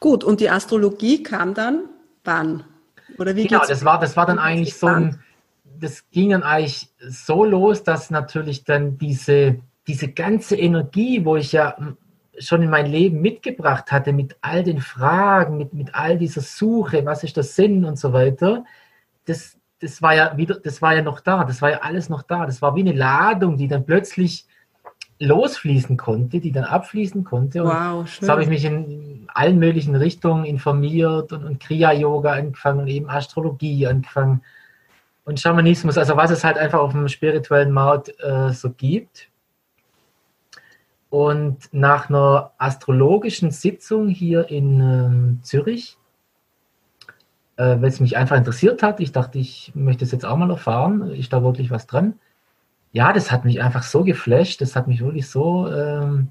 Gut, 0.00 0.24
und 0.24 0.40
die 0.40 0.50
Astrologie 0.50 1.22
kam 1.22 1.54
dann 1.54 1.84
wann? 2.24 2.64
Oder 3.18 3.36
wie 3.36 3.46
genau, 3.46 3.64
das 3.66 3.84
war, 3.84 3.98
das 3.98 4.16
war 4.16 4.26
dann 4.26 4.38
eigentlich 4.38 4.76
so 4.76 4.86
ein, 4.86 5.20
das 5.78 6.08
ging 6.10 6.30
dann 6.30 6.42
eigentlich 6.42 6.88
so 7.00 7.44
los, 7.44 7.82
dass 7.82 8.10
natürlich 8.10 8.64
dann 8.64 8.98
diese, 8.98 9.58
diese 9.86 10.08
ganze 10.08 10.56
Energie, 10.56 11.24
wo 11.24 11.36
ich 11.36 11.52
ja 11.52 11.76
schon 12.38 12.62
in 12.62 12.70
mein 12.70 12.86
Leben 12.86 13.20
mitgebracht 13.20 13.92
hatte, 13.92 14.12
mit 14.12 14.36
all 14.40 14.62
den 14.62 14.80
Fragen, 14.80 15.58
mit, 15.58 15.74
mit 15.74 15.94
all 15.94 16.18
dieser 16.18 16.40
Suche, 16.40 17.04
was 17.04 17.24
ist 17.24 17.36
der 17.36 17.44
Sinn 17.44 17.84
und 17.84 17.98
so 17.98 18.12
weiter, 18.12 18.64
das, 19.26 19.56
das 19.80 20.00
war 20.00 20.14
ja 20.14 20.36
wieder, 20.36 20.58
das 20.58 20.80
war 20.80 20.94
ja 20.94 21.02
noch 21.02 21.20
da, 21.20 21.44
das 21.44 21.60
war 21.60 21.70
ja 21.70 21.78
alles 21.78 22.08
noch 22.08 22.22
da. 22.22 22.46
Das 22.46 22.62
war 22.62 22.74
wie 22.74 22.80
eine 22.80 22.92
Ladung, 22.92 23.56
die 23.56 23.68
dann 23.68 23.84
plötzlich 23.84 24.46
losfließen 25.22 25.96
konnte, 25.96 26.40
die 26.40 26.52
dann 26.52 26.64
abfließen 26.64 27.24
konnte. 27.24 27.62
Und 27.62 27.70
wow, 27.70 28.08
schön. 28.08 28.26
So 28.26 28.32
habe 28.32 28.42
ich 28.42 28.48
mich 28.48 28.64
in 28.64 29.26
allen 29.28 29.58
möglichen 29.58 29.94
Richtungen 29.94 30.44
informiert 30.44 31.32
und, 31.32 31.44
und 31.44 31.60
Kriya-Yoga 31.60 32.32
angefangen 32.32 32.80
und 32.80 32.88
eben 32.88 33.08
Astrologie 33.08 33.86
angefangen 33.86 34.42
und 35.24 35.38
Schamanismus, 35.38 35.96
also 35.98 36.16
was 36.16 36.30
es 36.30 36.44
halt 36.44 36.58
einfach 36.58 36.80
auf 36.80 36.92
dem 36.92 37.08
spirituellen 37.08 37.70
Markt 37.70 38.12
äh, 38.20 38.52
so 38.52 38.70
gibt. 38.70 39.28
Und 41.10 41.68
nach 41.72 42.08
einer 42.08 42.52
astrologischen 42.58 43.50
Sitzung 43.50 44.08
hier 44.08 44.48
in 44.48 44.80
ähm, 44.80 45.38
Zürich, 45.42 45.98
äh, 47.56 47.76
weil 47.80 47.84
es 47.84 48.00
mich 48.00 48.16
einfach 48.16 48.36
interessiert 48.36 48.82
hat, 48.82 48.98
ich 48.98 49.12
dachte, 49.12 49.38
ich 49.38 49.72
möchte 49.74 50.04
es 50.04 50.10
jetzt 50.12 50.24
auch 50.24 50.36
mal 50.36 50.50
erfahren, 50.50 51.10
ist 51.10 51.32
da 51.32 51.42
wirklich 51.42 51.70
was 51.70 51.86
dran? 51.86 52.14
Ja, 52.92 53.12
das 53.12 53.30
hat 53.30 53.44
mich 53.44 53.62
einfach 53.62 53.82
so 53.82 54.04
geflasht, 54.04 54.60
das 54.60 54.76
hat 54.76 54.86
mich 54.86 55.00
wirklich 55.00 55.28
so 55.28 55.66
ähm, 55.72 56.28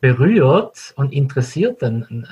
berührt 0.00 0.94
und 0.96 1.12
interessiert 1.12 1.82
dann 1.82 2.26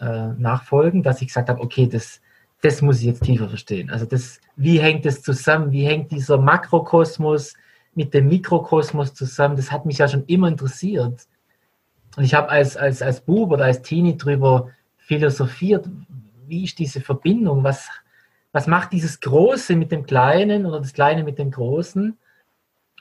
äh, 0.00 0.04
äh, 0.04 0.34
nachfolgen, 0.36 1.02
dass 1.02 1.20
ich 1.20 1.28
gesagt 1.28 1.48
habe, 1.48 1.60
okay, 1.60 1.88
das, 1.88 2.20
das 2.62 2.82
muss 2.82 3.00
ich 3.00 3.06
jetzt 3.06 3.22
tiefer 3.22 3.48
verstehen. 3.48 3.90
Also 3.90 4.04
das, 4.04 4.40
wie 4.56 4.80
hängt 4.80 5.04
das 5.04 5.22
zusammen? 5.22 5.70
Wie 5.70 5.84
hängt 5.84 6.10
dieser 6.10 6.38
Makrokosmos 6.38 7.54
mit 7.94 8.12
dem 8.14 8.28
Mikrokosmos 8.28 9.14
zusammen? 9.14 9.56
Das 9.56 9.70
hat 9.70 9.86
mich 9.86 9.98
ja 9.98 10.08
schon 10.08 10.24
immer 10.26 10.48
interessiert. 10.48 11.26
Und 12.16 12.24
ich 12.24 12.34
habe 12.34 12.48
als, 12.48 12.76
als, 12.76 13.02
als 13.02 13.20
Bub 13.20 13.52
oder 13.52 13.66
als 13.66 13.82
Teenie 13.82 14.16
drüber 14.16 14.70
philosophiert, 14.96 15.88
wie 16.46 16.64
ist 16.64 16.78
diese 16.78 17.00
Verbindung? 17.00 17.62
Was, 17.62 17.88
was 18.52 18.66
macht 18.66 18.92
dieses 18.92 19.20
Große 19.20 19.76
mit 19.76 19.92
dem 19.92 20.06
Kleinen 20.06 20.66
oder 20.66 20.78
das 20.78 20.92
Kleine 20.92 21.22
mit 21.24 21.38
dem 21.38 21.50
Großen? 21.50 22.16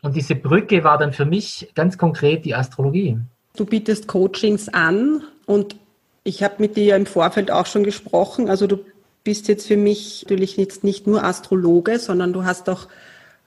Und 0.06 0.16
diese 0.16 0.36
Brücke 0.36 0.84
war 0.84 1.00
dann 1.00 1.14
für 1.14 1.26
mich 1.26 1.72
ganz 1.74 1.98
konkret 1.98 2.46
die 2.46 2.54
Astrologie. 2.54 3.18
Du 3.56 3.66
bietest 3.66 4.08
Coachings 4.08 4.70
an 4.70 5.24
und 5.48 5.76
ich 6.24 6.44
habe 6.44 6.56
mit 6.60 6.78
dir 6.78 6.96
im 6.96 7.08
Vorfeld 7.08 7.50
auch 7.50 7.66
schon 7.66 7.84
gesprochen. 7.84 8.48
Also 8.48 8.68
du 8.68 8.86
bist 9.24 9.48
jetzt 9.48 9.68
für 9.68 9.78
mich 9.78 10.24
natürlich 10.24 10.58
jetzt 10.58 10.84
nicht 10.84 11.08
nur 11.08 11.24
Astrologe, 11.24 11.98
sondern 11.98 12.34
du 12.34 12.46
hast 12.46 12.70
auch, 12.70 12.88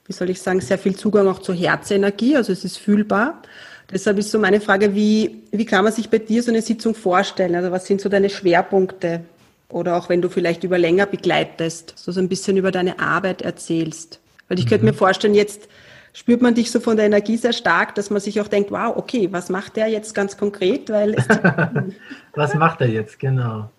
wie 0.05 0.11
soll 0.11 0.29
ich 0.29 0.41
sagen, 0.41 0.59
sehr 0.59 0.77
viel 0.77 0.97
Zugang 0.97 1.29
auch 1.29 1.39
zur 1.39 1.55
Herzenergie. 1.55 2.35
Also 2.35 2.51
es 2.51 2.65
ist 2.65 2.77
fühlbar. 2.77 3.41
Deshalb 3.89 4.17
ist 4.17 4.29
so 4.29 4.37
meine 4.37 4.59
Frage, 4.59 4.93
wie, 4.93 5.43
wie 5.51 5.65
kann 5.65 5.85
man 5.85 5.93
sich 5.93 6.09
bei 6.09 6.17
dir 6.17 6.43
so 6.43 6.51
eine 6.51 6.61
Sitzung 6.61 6.93
vorstellen? 6.93 7.55
Also 7.55 7.71
was 7.71 7.85
sind 7.85 8.01
so 8.01 8.09
deine 8.09 8.29
Schwerpunkte? 8.29 9.21
Oder 9.69 9.95
auch 9.95 10.09
wenn 10.09 10.21
du 10.21 10.27
vielleicht 10.27 10.65
über 10.65 10.77
länger 10.77 11.05
begleitest, 11.05 11.93
so, 11.95 12.11
so 12.11 12.19
ein 12.19 12.27
bisschen 12.27 12.57
über 12.57 12.71
deine 12.71 12.99
Arbeit 12.99 13.43
erzählst. 13.43 14.19
Weil 14.49 14.59
ich 14.59 14.65
mhm. 14.65 14.69
könnte 14.69 14.85
mir 14.87 14.93
vorstellen, 14.93 15.35
jetzt 15.35 15.69
spürt 16.13 16.41
man 16.41 16.55
dich 16.55 16.71
so 16.71 16.79
von 16.79 16.97
der 16.97 17.05
Energie 17.05 17.37
sehr 17.37 17.53
stark, 17.53 17.95
dass 17.95 18.09
man 18.09 18.19
sich 18.19 18.41
auch 18.41 18.47
denkt, 18.47 18.71
wow, 18.71 18.95
okay, 18.95 19.29
was 19.31 19.49
macht 19.49 19.75
der 19.75 19.87
jetzt 19.87 20.13
ganz 20.15 20.37
konkret? 20.37 20.89
Weil 20.89 21.15
was 22.35 22.53
macht 22.55 22.81
er 22.81 22.89
jetzt, 22.89 23.19
genau. 23.19 23.69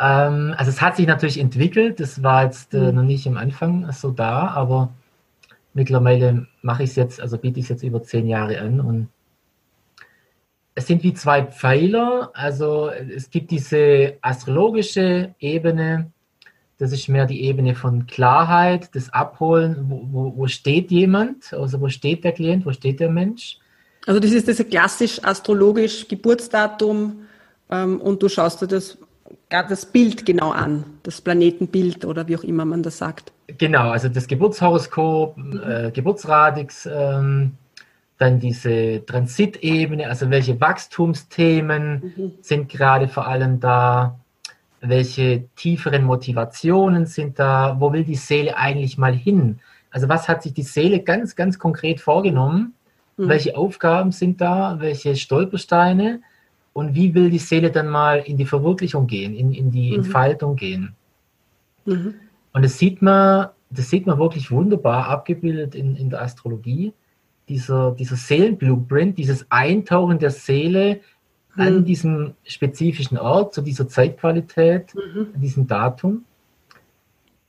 Ähm, 0.00 0.54
also 0.56 0.70
es 0.70 0.80
hat 0.80 0.96
sich 0.96 1.06
natürlich 1.06 1.38
entwickelt, 1.38 2.00
das 2.00 2.22
war 2.22 2.44
jetzt 2.44 2.74
äh, 2.74 2.78
mhm. 2.78 2.94
noch 2.94 3.02
nicht 3.02 3.26
am 3.26 3.36
Anfang 3.36 3.92
so 3.92 4.10
da, 4.10 4.48
aber 4.48 4.92
mittlerweile 5.74 6.46
mache 6.62 6.84
ich 6.84 6.90
es 6.90 6.96
jetzt, 6.96 7.20
also 7.20 7.36
biete 7.38 7.60
ich 7.60 7.66
es 7.66 7.70
jetzt 7.70 7.82
über 7.82 8.02
zehn 8.02 8.26
Jahre 8.26 8.58
an 8.60 8.80
und 8.80 9.08
es 10.74 10.86
sind 10.86 11.02
wie 11.02 11.12
zwei 11.12 11.42
Pfeiler, 11.42 12.30
also 12.32 12.88
es 12.88 13.28
gibt 13.30 13.50
diese 13.50 14.14
astrologische 14.22 15.34
Ebene, 15.38 16.10
das 16.80 16.92
ist 16.92 17.08
mehr 17.08 17.26
die 17.26 17.42
Ebene 17.42 17.74
von 17.74 18.06
Klarheit, 18.06 18.94
das 18.94 19.12
Abholen, 19.12 19.86
wo, 19.88 20.08
wo, 20.10 20.36
wo 20.36 20.46
steht 20.46 20.90
jemand, 20.90 21.52
also 21.52 21.80
wo 21.80 21.88
steht 21.88 22.24
der 22.24 22.32
Klient, 22.32 22.64
wo 22.64 22.72
steht 22.72 23.00
der 23.00 23.10
Mensch. 23.10 23.58
Also 24.06 24.18
das 24.18 24.32
ist 24.32 24.48
das 24.48 24.58
klassisch 24.68 25.22
astrologisch 25.22 26.08
Geburtsdatum 26.08 27.26
ähm, 27.70 28.00
und 28.00 28.22
du 28.22 28.28
schaust 28.28 28.62
dir 28.62 28.66
das, 28.66 28.96
das 29.50 29.84
Bild 29.84 30.24
genau 30.24 30.52
an, 30.52 30.84
das 31.02 31.20
Planetenbild 31.20 32.04
oder 32.04 32.26
wie 32.28 32.36
auch 32.36 32.44
immer 32.44 32.64
man 32.64 32.82
das 32.82 32.98
sagt. 32.98 33.32
Genau, 33.58 33.90
also 33.90 34.08
das 34.08 34.26
Geburtshoroskop, 34.26 35.36
äh, 35.66 35.90
Geburtsradix, 35.90 36.88
ähm, 36.90 37.52
dann 38.20 38.38
diese 38.38 39.04
Transitebene, 39.06 40.06
also 40.08 40.28
welche 40.30 40.60
Wachstumsthemen 40.60 42.12
mhm. 42.16 42.32
sind 42.42 42.68
gerade 42.68 43.08
vor 43.08 43.26
allem 43.26 43.60
da, 43.60 44.19
welche 44.80 45.44
tieferen 45.56 46.04
Motivationen 46.04 47.06
sind 47.06 47.38
da, 47.38 47.76
wo 47.78 47.92
will 47.92 48.04
die 48.04 48.16
Seele 48.16 48.56
eigentlich 48.56 48.98
mal 48.98 49.14
hin? 49.14 49.60
Also 49.90 50.08
was 50.08 50.28
hat 50.28 50.42
sich 50.42 50.54
die 50.54 50.62
Seele 50.62 51.00
ganz, 51.00 51.36
ganz 51.36 51.58
konkret 51.58 52.00
vorgenommen? 52.00 52.74
Mhm. 53.16 53.28
Welche 53.28 53.56
Aufgaben 53.56 54.12
sind 54.12 54.40
da? 54.40 54.76
Welche 54.80 55.16
Stolpersteine? 55.16 56.20
und 56.72 56.94
wie 56.94 57.14
will 57.14 57.30
die 57.30 57.38
Seele 57.38 57.70
dann 57.70 57.88
mal 57.88 58.20
in 58.20 58.36
die 58.36 58.46
Verwirklichung 58.46 59.06
gehen, 59.06 59.34
in, 59.34 59.52
in 59.52 59.70
die 59.70 59.90
mhm. 59.90 60.04
Entfaltung 60.04 60.56
gehen. 60.56 60.94
Mhm. 61.84 62.14
Und 62.52 62.64
das 62.64 62.78
sieht 62.78 63.02
man, 63.02 63.48
das 63.70 63.90
sieht 63.90 64.06
man 64.06 64.18
wirklich 64.18 64.50
wunderbar 64.50 65.08
abgebildet 65.08 65.74
in, 65.74 65.96
in 65.96 66.10
der 66.10 66.22
Astrologie. 66.22 66.92
Dieser, 67.48 67.92
dieser 67.92 68.16
Seelenblueprint, 68.16 69.18
dieses 69.18 69.46
Eintauchen 69.50 70.18
der 70.18 70.30
Seele 70.30 71.00
mhm. 71.54 71.62
an 71.62 71.84
diesem 71.84 72.34
spezifischen 72.44 73.18
Ort, 73.18 73.54
zu 73.54 73.62
dieser 73.62 73.88
Zeitqualität, 73.88 74.94
mhm. 74.94 75.28
an 75.34 75.40
diesem 75.40 75.66
Datum. 75.66 76.24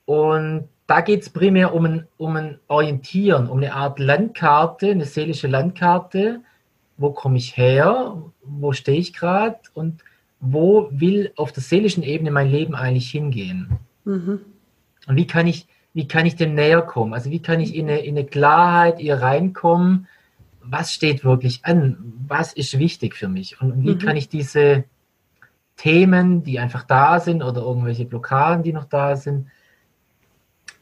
Und 0.05 0.67
da 0.87 1.01
geht 1.01 1.21
es 1.21 1.29
primär 1.29 1.73
um 1.73 1.85
ein, 1.85 2.07
um 2.17 2.35
ein 2.35 2.59
Orientieren, 2.67 3.47
um 3.47 3.59
eine 3.59 3.73
Art 3.73 3.99
Landkarte, 3.99 4.91
eine 4.91 5.05
seelische 5.05 5.47
Landkarte. 5.47 6.41
Wo 6.97 7.11
komme 7.11 7.37
ich 7.37 7.55
her? 7.55 8.21
Wo 8.43 8.73
stehe 8.73 8.99
ich 8.99 9.13
gerade? 9.13 9.59
Und 9.73 10.03
wo 10.41 10.89
will 10.91 11.31
auf 11.37 11.51
der 11.51 11.63
seelischen 11.63 12.03
Ebene 12.03 12.31
mein 12.31 12.49
Leben 12.49 12.75
eigentlich 12.75 13.09
hingehen? 13.09 13.79
Mhm. 14.03 14.41
Und 15.07 15.15
wie 15.15 15.27
kann 15.27 15.47
ich, 15.47 15.67
wie 15.93 16.07
kann 16.07 16.25
ich 16.25 16.35
dem 16.35 16.55
näher 16.55 16.81
kommen? 16.81 17.13
Also 17.13 17.29
wie 17.29 17.41
kann 17.41 17.59
ich 17.59 17.75
in 17.75 17.87
eine, 17.87 17.99
in 17.99 18.17
eine 18.17 18.25
Klarheit 18.25 18.99
ihr 18.99 19.15
reinkommen? 19.15 20.07
Was 20.63 20.93
steht 20.93 21.23
wirklich 21.23 21.61
an? 21.63 21.97
Was 22.27 22.53
ist 22.53 22.77
wichtig 22.77 23.15
für 23.15 23.27
mich? 23.27 23.61
Und 23.61 23.83
wie 23.83 23.95
mhm. 23.95 23.99
kann 23.99 24.15
ich 24.15 24.29
diese 24.29 24.83
Themen, 25.77 26.43
die 26.43 26.59
einfach 26.59 26.83
da 26.83 27.19
sind 27.19 27.41
oder 27.41 27.61
irgendwelche 27.61 28.05
Blockaden, 28.05 28.63
die 28.63 28.73
noch 28.73 28.85
da 28.85 29.15
sind, 29.15 29.47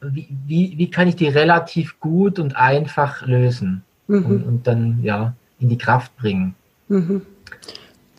wie, 0.02 0.28
wie, 0.46 0.78
wie 0.78 0.90
kann 0.90 1.08
ich 1.08 1.16
die 1.16 1.28
relativ 1.28 2.00
gut 2.00 2.38
und 2.38 2.56
einfach 2.56 3.26
lösen 3.26 3.82
mhm. 4.06 4.26
und, 4.26 4.42
und, 4.44 4.66
dann 4.66 5.02
ja 5.02 5.34
in 5.58 5.68
die 5.68 5.78
Kraft 5.78 6.16
bringen? 6.16 6.54
Mhm. 6.88 7.22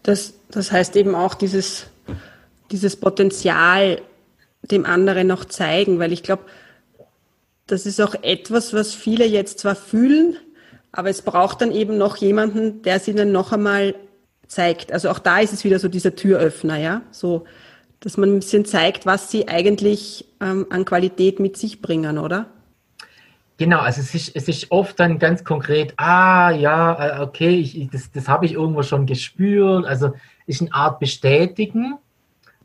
Das, 0.04 0.34
das 0.50 0.72
heißt 0.72 0.96
eben 0.96 1.16
auch 1.16 1.34
dieses, 1.34 1.88
dieses 2.72 2.96
Potenzial 2.96 4.02
dem 4.64 4.86
anderen 4.86 5.28
noch 5.28 5.46
zeigen, 5.46 6.00
weil 6.00 6.12
ich 6.12 6.24
glaube, 6.24 6.44
das 7.68 7.86
ist 7.86 8.02
auch 8.02 8.16
etwas, 8.22 8.74
was 8.74 8.94
viele 8.94 9.26
jetzt 9.26 9.60
zwar 9.60 9.76
fühlen, 9.76 10.36
aber 10.92 11.10
es 11.10 11.22
braucht 11.22 11.62
dann 11.62 11.72
eben 11.72 11.98
noch 11.98 12.18
jemanden, 12.18 12.82
der 12.82 12.96
es 12.98 13.08
ihnen 13.08 13.32
noch 13.32 13.52
einmal 13.52 13.96
zeigt. 14.48 14.92
Also 14.92 15.10
auch 15.10 15.20
da 15.20 15.40
ist 15.40 15.54
es 15.54 15.64
wieder 15.64 15.80
so 15.80 15.88
dieser 15.88 16.16
Türöffner, 16.16 16.78
ja, 16.78 17.02
so, 17.12 17.46
dass 18.02 18.18
man 18.18 18.30
ein 18.30 18.40
bisschen 18.40 18.66
zeigt, 18.66 19.06
was 19.06 19.32
sie 19.32 19.48
eigentlich 19.48 20.26
ähm, 20.42 20.68
an 20.70 20.86
Qualität 20.86 21.40
mit 21.40 21.56
sich 21.58 21.82
bringen, 21.82 22.18
oder? 22.18 22.48
Genau, 23.58 23.80
also 23.80 24.02
es 24.02 24.16
ist, 24.16 24.36
es 24.36 24.48
ist 24.48 24.72
oft 24.72 25.00
dann 25.00 25.20
ganz 25.20 25.44
konkret, 25.44 25.94
ah 25.98 26.50
ja, 26.50 27.20
äh, 27.20 27.22
okay, 27.22 27.60
ich, 27.60 27.90
das, 27.92 28.12
das 28.12 28.28
habe 28.28 28.46
ich 28.48 28.54
irgendwo 28.54 28.82
schon 28.82 29.06
gespürt. 29.06 29.86
Also 29.86 30.14
ist 30.48 30.62
eine 30.62 30.74
Art 30.74 31.00
Bestätigen. 31.00 32.00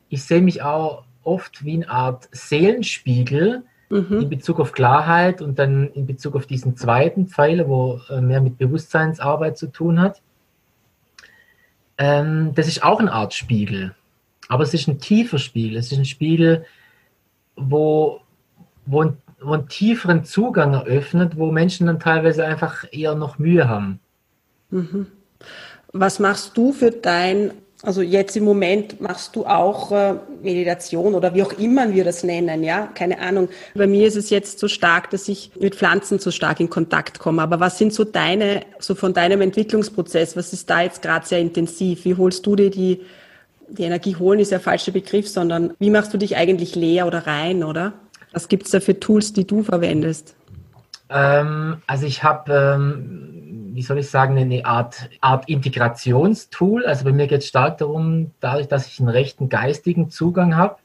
Ich 0.08 0.24
sehe 0.24 0.40
mich 0.40 0.62
auch 0.62 1.04
oft 1.22 1.64
wie 1.64 1.74
eine 1.74 1.90
Art 1.90 2.28
Seelenspiegel 2.32 3.64
mhm. 3.88 4.20
in 4.20 4.28
Bezug 4.28 4.60
auf 4.60 4.72
Klarheit 4.72 5.42
und 5.42 5.58
dann 5.58 5.88
in 5.92 6.06
Bezug 6.06 6.36
auf 6.36 6.46
diesen 6.46 6.76
zweiten 6.76 7.26
Pfeiler, 7.28 7.68
wo 7.68 8.00
äh, 8.08 8.20
mehr 8.20 8.40
mit 8.40 8.58
Bewusstseinsarbeit 8.58 9.58
zu 9.58 9.68
tun 9.68 10.00
hat. 10.00 10.22
Ähm, 11.98 12.52
das 12.54 12.68
ist 12.68 12.82
auch 12.82 13.00
eine 13.00 13.12
Art 13.12 13.34
Spiegel, 13.34 13.94
aber 14.48 14.62
es 14.64 14.74
ist 14.74 14.86
ein 14.88 14.98
tiefer 14.98 15.38
Spiegel. 15.38 15.78
Es 15.78 15.92
ist 15.92 15.98
ein 15.98 16.04
Spiegel, 16.04 16.66
wo, 17.56 18.20
wo, 18.84 19.02
ein, 19.02 19.16
wo 19.40 19.52
einen 19.52 19.68
tieferen 19.68 20.24
Zugang 20.24 20.74
eröffnet, 20.74 21.36
wo 21.36 21.50
Menschen 21.50 21.86
dann 21.86 22.00
teilweise 22.00 22.44
einfach 22.44 22.84
eher 22.92 23.14
noch 23.14 23.38
Mühe 23.38 23.68
haben. 23.68 24.00
Mhm. 24.70 25.06
Was 25.92 26.18
machst 26.18 26.56
du 26.56 26.72
für 26.72 26.90
dein 26.90 27.52
also 27.82 28.00
jetzt 28.00 28.36
im 28.36 28.44
Moment 28.44 29.00
machst 29.00 29.36
du 29.36 29.44
auch 29.44 29.92
äh, 29.92 30.14
Meditation 30.42 31.14
oder 31.14 31.34
wie 31.34 31.42
auch 31.42 31.52
immer 31.52 31.92
wir 31.92 32.04
das 32.04 32.24
nennen, 32.24 32.64
ja, 32.64 32.88
keine 32.94 33.18
Ahnung. 33.18 33.48
Bei 33.74 33.86
mir 33.86 34.06
ist 34.06 34.16
es 34.16 34.30
jetzt 34.30 34.58
so 34.58 34.66
stark, 34.66 35.10
dass 35.10 35.28
ich 35.28 35.50
mit 35.60 35.74
Pflanzen 35.74 36.18
so 36.18 36.30
stark 36.30 36.60
in 36.60 36.70
Kontakt 36.70 37.18
komme. 37.18 37.42
Aber 37.42 37.60
was 37.60 37.76
sind 37.76 37.92
so 37.92 38.04
deine, 38.04 38.62
so 38.78 38.94
von 38.94 39.12
deinem 39.12 39.42
Entwicklungsprozess, 39.42 40.36
was 40.36 40.52
ist 40.54 40.70
da 40.70 40.82
jetzt 40.82 41.02
gerade 41.02 41.26
sehr 41.26 41.40
intensiv? 41.40 42.04
Wie 42.06 42.14
holst 42.14 42.46
du 42.46 42.56
dir 42.56 42.70
die, 42.70 43.02
die 43.68 43.82
Energie 43.82 44.16
holen 44.16 44.40
ist 44.40 44.52
ja 44.52 44.58
falscher 44.58 44.92
Begriff, 44.92 45.28
sondern 45.28 45.74
wie 45.78 45.90
machst 45.90 46.14
du 46.14 46.18
dich 46.18 46.36
eigentlich 46.36 46.76
leer 46.76 47.06
oder 47.06 47.26
rein, 47.26 47.62
oder? 47.62 47.92
Was 48.32 48.48
gibt's 48.48 48.70
da 48.70 48.80
für 48.80 48.98
Tools, 48.98 49.34
die 49.34 49.46
du 49.46 49.62
verwendest? 49.62 50.34
Ähm, 51.10 51.76
also 51.86 52.06
ich 52.06 52.22
habe 52.22 52.52
ähm 52.52 53.45
wie 53.76 53.82
soll 53.82 53.98
ich 53.98 54.08
sagen, 54.08 54.38
eine 54.38 54.64
Art, 54.64 55.10
Art 55.20 55.50
Integrationstool. 55.50 56.86
Also 56.86 57.04
bei 57.04 57.12
mir 57.12 57.26
geht 57.26 57.42
es 57.42 57.48
stark 57.48 57.76
darum, 57.76 58.30
dadurch, 58.40 58.68
dass 58.68 58.86
ich 58.86 58.98
einen 59.00 59.10
rechten 59.10 59.50
geistigen 59.50 60.08
Zugang 60.08 60.56
habe, 60.56 60.76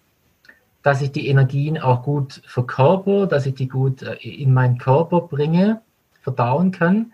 dass 0.84 1.02
ich 1.02 1.14
die 1.14 1.28
Energien 1.30 1.78
auch 1.80 2.04
gut 2.04 2.42
verkörper, 2.46 3.28
dass 3.28 3.46
ich 3.46 3.56
die 3.56 3.70
gut 3.70 4.02
äh, 4.02 4.16
in 4.16 4.54
meinen 4.54 4.78
Körper 4.78 5.22
bringe, 5.22 5.80
verdauen 6.22 6.72
kann. 6.72 7.14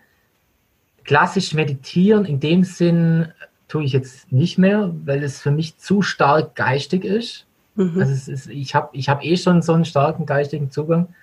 Klassisch 1.04 1.54
meditieren 1.54 2.24
in 2.24 2.40
dem 2.40 2.64
Sinn 2.64 3.28
tue 3.68 3.84
ich 3.84 3.92
jetzt 3.92 4.32
nicht 4.32 4.58
mehr, 4.58 4.92
weil 5.04 5.22
es 5.22 5.40
für 5.40 5.52
mich 5.52 5.78
zu 5.78 6.02
stark 6.02 6.56
geistig 6.56 7.04
ist. 7.04 7.46
Mhm. 7.76 8.00
Also 8.00 8.32
ist, 8.32 8.48
ich 8.48 8.74
habe 8.74 8.88
ich 8.94 9.08
hab 9.08 9.24
eh 9.24 9.36
schon 9.36 9.62
so 9.62 9.74
einen 9.74 9.84
starken 9.84 10.26
geistigen 10.26 10.72
Zugang. 10.72 11.14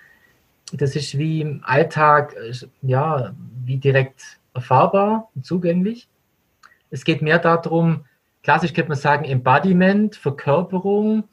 Das 0.72 0.96
ist 0.96 1.18
wie 1.18 1.42
im 1.42 1.60
Alltag, 1.62 2.34
äh, 2.36 2.54
ja, 2.80 3.34
wie 3.66 3.76
direkt 3.76 4.38
erfahrbar 4.56 5.28
und 5.34 5.46
zugänglich. 5.46 6.08
Es 6.90 7.04
geht 7.04 7.22
mehr 7.22 7.38
darum, 7.38 8.04
klassisch 8.42 8.72
könnte 8.72 8.90
man 8.90 8.98
sagen, 8.98 9.24
Embodiment, 9.24 10.16
Verkörperung, 10.16 11.24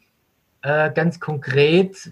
äh, 0.61 0.91
ganz 0.91 1.19
konkret, 1.19 2.11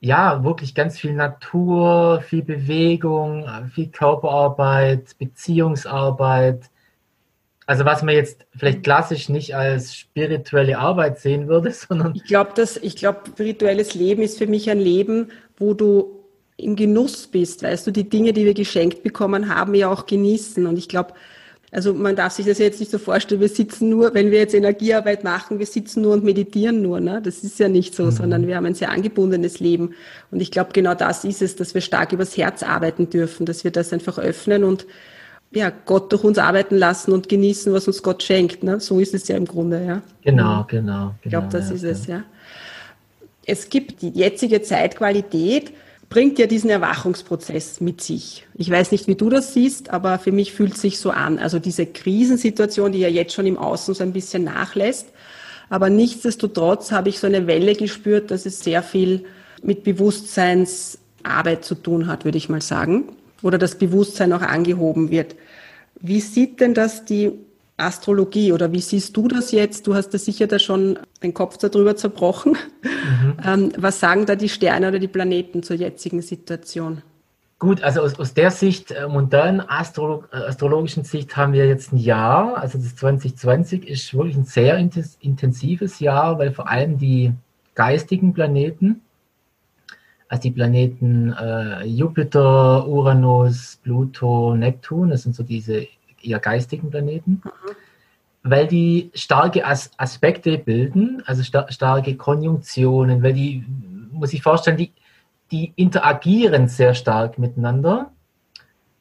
ja, 0.00 0.44
wirklich 0.44 0.74
ganz 0.74 0.98
viel 0.98 1.14
Natur, 1.14 2.20
viel 2.20 2.42
Bewegung, 2.42 3.46
viel 3.72 3.88
Körperarbeit, 3.88 5.16
Beziehungsarbeit. 5.18 6.70
Also 7.66 7.86
was 7.86 8.02
man 8.02 8.14
jetzt 8.14 8.46
vielleicht 8.54 8.82
klassisch 8.82 9.30
nicht 9.30 9.56
als 9.56 9.96
spirituelle 9.96 10.78
Arbeit 10.78 11.18
sehen 11.18 11.48
würde, 11.48 11.70
sondern. 11.72 12.14
Ich 12.14 12.24
glaube, 12.24 12.52
glaube, 12.96 13.20
spirituelles 13.28 13.94
Leben 13.94 14.22
ist 14.22 14.36
für 14.36 14.46
mich 14.46 14.70
ein 14.70 14.78
Leben, 14.78 15.30
wo 15.56 15.72
du 15.72 16.23
im 16.56 16.76
Genuss 16.76 17.26
bist, 17.26 17.62
weißt 17.62 17.86
du, 17.86 17.90
die 17.90 18.08
Dinge, 18.08 18.32
die 18.32 18.44
wir 18.44 18.54
geschenkt 18.54 19.02
bekommen 19.02 19.54
haben, 19.54 19.74
ja 19.74 19.90
auch 19.90 20.06
genießen. 20.06 20.66
Und 20.66 20.78
ich 20.78 20.88
glaube, 20.88 21.14
also 21.72 21.92
man 21.92 22.14
darf 22.14 22.32
sich 22.32 22.46
das 22.46 22.58
jetzt 22.58 22.78
nicht 22.78 22.92
so 22.92 22.98
vorstellen, 22.98 23.40
wir 23.40 23.48
sitzen 23.48 23.88
nur, 23.88 24.14
wenn 24.14 24.30
wir 24.30 24.38
jetzt 24.38 24.54
Energiearbeit 24.54 25.24
machen, 25.24 25.58
wir 25.58 25.66
sitzen 25.66 26.02
nur 26.02 26.12
und 26.12 26.22
meditieren 26.22 26.82
nur. 26.82 27.00
Ne? 27.00 27.20
Das 27.20 27.42
ist 27.42 27.58
ja 27.58 27.68
nicht 27.68 27.96
so, 27.96 28.04
mhm. 28.04 28.10
sondern 28.12 28.46
wir 28.46 28.56
haben 28.56 28.66
ein 28.66 28.76
sehr 28.76 28.90
angebundenes 28.90 29.58
Leben. 29.58 29.94
Und 30.30 30.40
ich 30.40 30.52
glaube, 30.52 30.70
genau 30.72 30.94
das 30.94 31.24
ist 31.24 31.42
es, 31.42 31.56
dass 31.56 31.74
wir 31.74 31.80
stark 31.80 32.12
übers 32.12 32.36
Herz 32.36 32.62
arbeiten 32.62 33.10
dürfen, 33.10 33.44
dass 33.44 33.64
wir 33.64 33.72
das 33.72 33.92
einfach 33.92 34.18
öffnen 34.18 34.62
und 34.62 34.86
ja, 35.50 35.72
Gott 35.86 36.12
durch 36.12 36.24
uns 36.24 36.38
arbeiten 36.38 36.76
lassen 36.76 37.12
und 37.12 37.28
genießen, 37.28 37.72
was 37.72 37.86
uns 37.86 38.02
Gott 38.02 38.22
schenkt. 38.22 38.62
Ne? 38.62 38.78
So 38.80 39.00
ist 39.00 39.14
es 39.14 39.26
ja 39.28 39.36
im 39.36 39.44
Grunde, 39.44 39.84
ja. 39.84 40.02
Genau, 40.22 40.64
genau. 40.68 40.68
genau 40.68 41.14
ich 41.22 41.30
glaube, 41.30 41.48
das 41.50 41.70
ja, 41.70 41.74
ist 41.74 41.82
ja. 41.82 41.90
es, 41.90 42.06
ja. 42.06 42.22
Es 43.46 43.68
gibt 43.68 44.02
die 44.02 44.10
jetzige 44.10 44.62
Zeitqualität, 44.62 45.72
bringt 46.14 46.38
ja 46.38 46.46
diesen 46.46 46.70
Erwachungsprozess 46.70 47.80
mit 47.80 48.00
sich. 48.00 48.46
Ich 48.54 48.70
weiß 48.70 48.92
nicht, 48.92 49.08
wie 49.08 49.16
du 49.16 49.30
das 49.30 49.52
siehst, 49.52 49.90
aber 49.90 50.20
für 50.20 50.30
mich 50.30 50.52
fühlt 50.52 50.74
es 50.74 50.80
sich 50.80 51.00
so 51.00 51.10
an. 51.10 51.40
Also 51.40 51.58
diese 51.58 51.86
Krisensituation, 51.86 52.92
die 52.92 53.00
ja 53.00 53.08
jetzt 53.08 53.34
schon 53.34 53.46
im 53.46 53.58
Außen 53.58 53.94
so 53.94 54.04
ein 54.04 54.12
bisschen 54.12 54.44
nachlässt. 54.44 55.08
Aber 55.70 55.90
nichtsdestotrotz 55.90 56.92
habe 56.92 57.08
ich 57.08 57.18
so 57.18 57.26
eine 57.26 57.48
Welle 57.48 57.74
gespürt, 57.74 58.30
dass 58.30 58.46
es 58.46 58.60
sehr 58.60 58.84
viel 58.84 59.24
mit 59.60 59.82
Bewusstseinsarbeit 59.82 61.64
zu 61.64 61.74
tun 61.74 62.06
hat, 62.06 62.24
würde 62.24 62.38
ich 62.38 62.48
mal 62.48 62.62
sagen. 62.62 63.08
Oder 63.42 63.58
das 63.58 63.74
Bewusstsein 63.74 64.32
auch 64.32 64.42
angehoben 64.42 65.10
wird. 65.10 65.34
Wie 66.00 66.20
sieht 66.20 66.60
denn 66.60 66.74
das 66.74 67.04
die 67.04 67.32
Astrologie 67.76 68.52
oder 68.52 68.72
wie 68.72 68.80
siehst 68.80 69.16
du 69.16 69.26
das 69.26 69.50
jetzt? 69.50 69.86
Du 69.86 69.94
hast 69.94 70.10
da 70.10 70.18
sicher 70.18 70.46
da 70.46 70.58
schon 70.58 70.98
den 71.22 71.34
Kopf 71.34 71.56
darüber 71.58 71.96
zerbrochen. 71.96 72.56
Mhm. 72.82 73.36
Ähm, 73.44 73.72
was 73.76 73.98
sagen 73.98 74.26
da 74.26 74.36
die 74.36 74.48
Sterne 74.48 74.88
oder 74.88 74.98
die 74.98 75.08
Planeten 75.08 75.62
zur 75.62 75.76
jetzigen 75.76 76.22
Situation? 76.22 77.02
Gut, 77.58 77.82
also 77.82 78.02
aus, 78.02 78.18
aus 78.18 78.34
der 78.34 78.50
Sicht, 78.50 78.90
äh, 78.90 79.08
modernen 79.08 79.60
Astrolog, 79.60 80.28
äh, 80.32 80.36
astrologischen 80.36 81.04
Sicht 81.04 81.36
haben 81.36 81.52
wir 81.52 81.66
jetzt 81.66 81.92
ein 81.92 81.96
Jahr, 81.96 82.58
also 82.58 82.78
das 82.78 82.94
2020 82.96 83.88
ist 83.88 84.12
wirklich 84.12 84.36
ein 84.36 84.44
sehr 84.44 84.76
intensives 84.76 85.98
Jahr, 85.98 86.38
weil 86.38 86.52
vor 86.52 86.68
allem 86.68 86.98
die 86.98 87.32
geistigen 87.74 88.34
Planeten, 88.34 89.00
also 90.28 90.42
die 90.42 90.50
Planeten 90.50 91.32
äh, 91.32 91.84
Jupiter, 91.84 92.86
Uranus, 92.86 93.78
Pluto, 93.82 94.54
Neptun, 94.54 95.10
das 95.10 95.22
sind 95.22 95.34
so 95.34 95.42
diese 95.42 95.86
eher 96.24 96.40
geistigen 96.40 96.90
Planeten, 96.90 97.42
mhm. 97.44 97.50
weil 98.42 98.66
die 98.66 99.10
starke 99.14 99.64
As 99.66 99.90
Aspekte 99.96 100.58
bilden, 100.58 101.22
also 101.26 101.42
sta 101.42 101.70
starke 101.70 102.16
Konjunktionen, 102.16 103.22
weil 103.22 103.34
die, 103.34 103.64
muss 104.12 104.32
ich 104.32 104.42
vorstellen, 104.42 104.76
die, 104.76 104.92
die 105.50 105.72
interagieren 105.76 106.68
sehr 106.68 106.94
stark 106.94 107.38
miteinander 107.38 108.10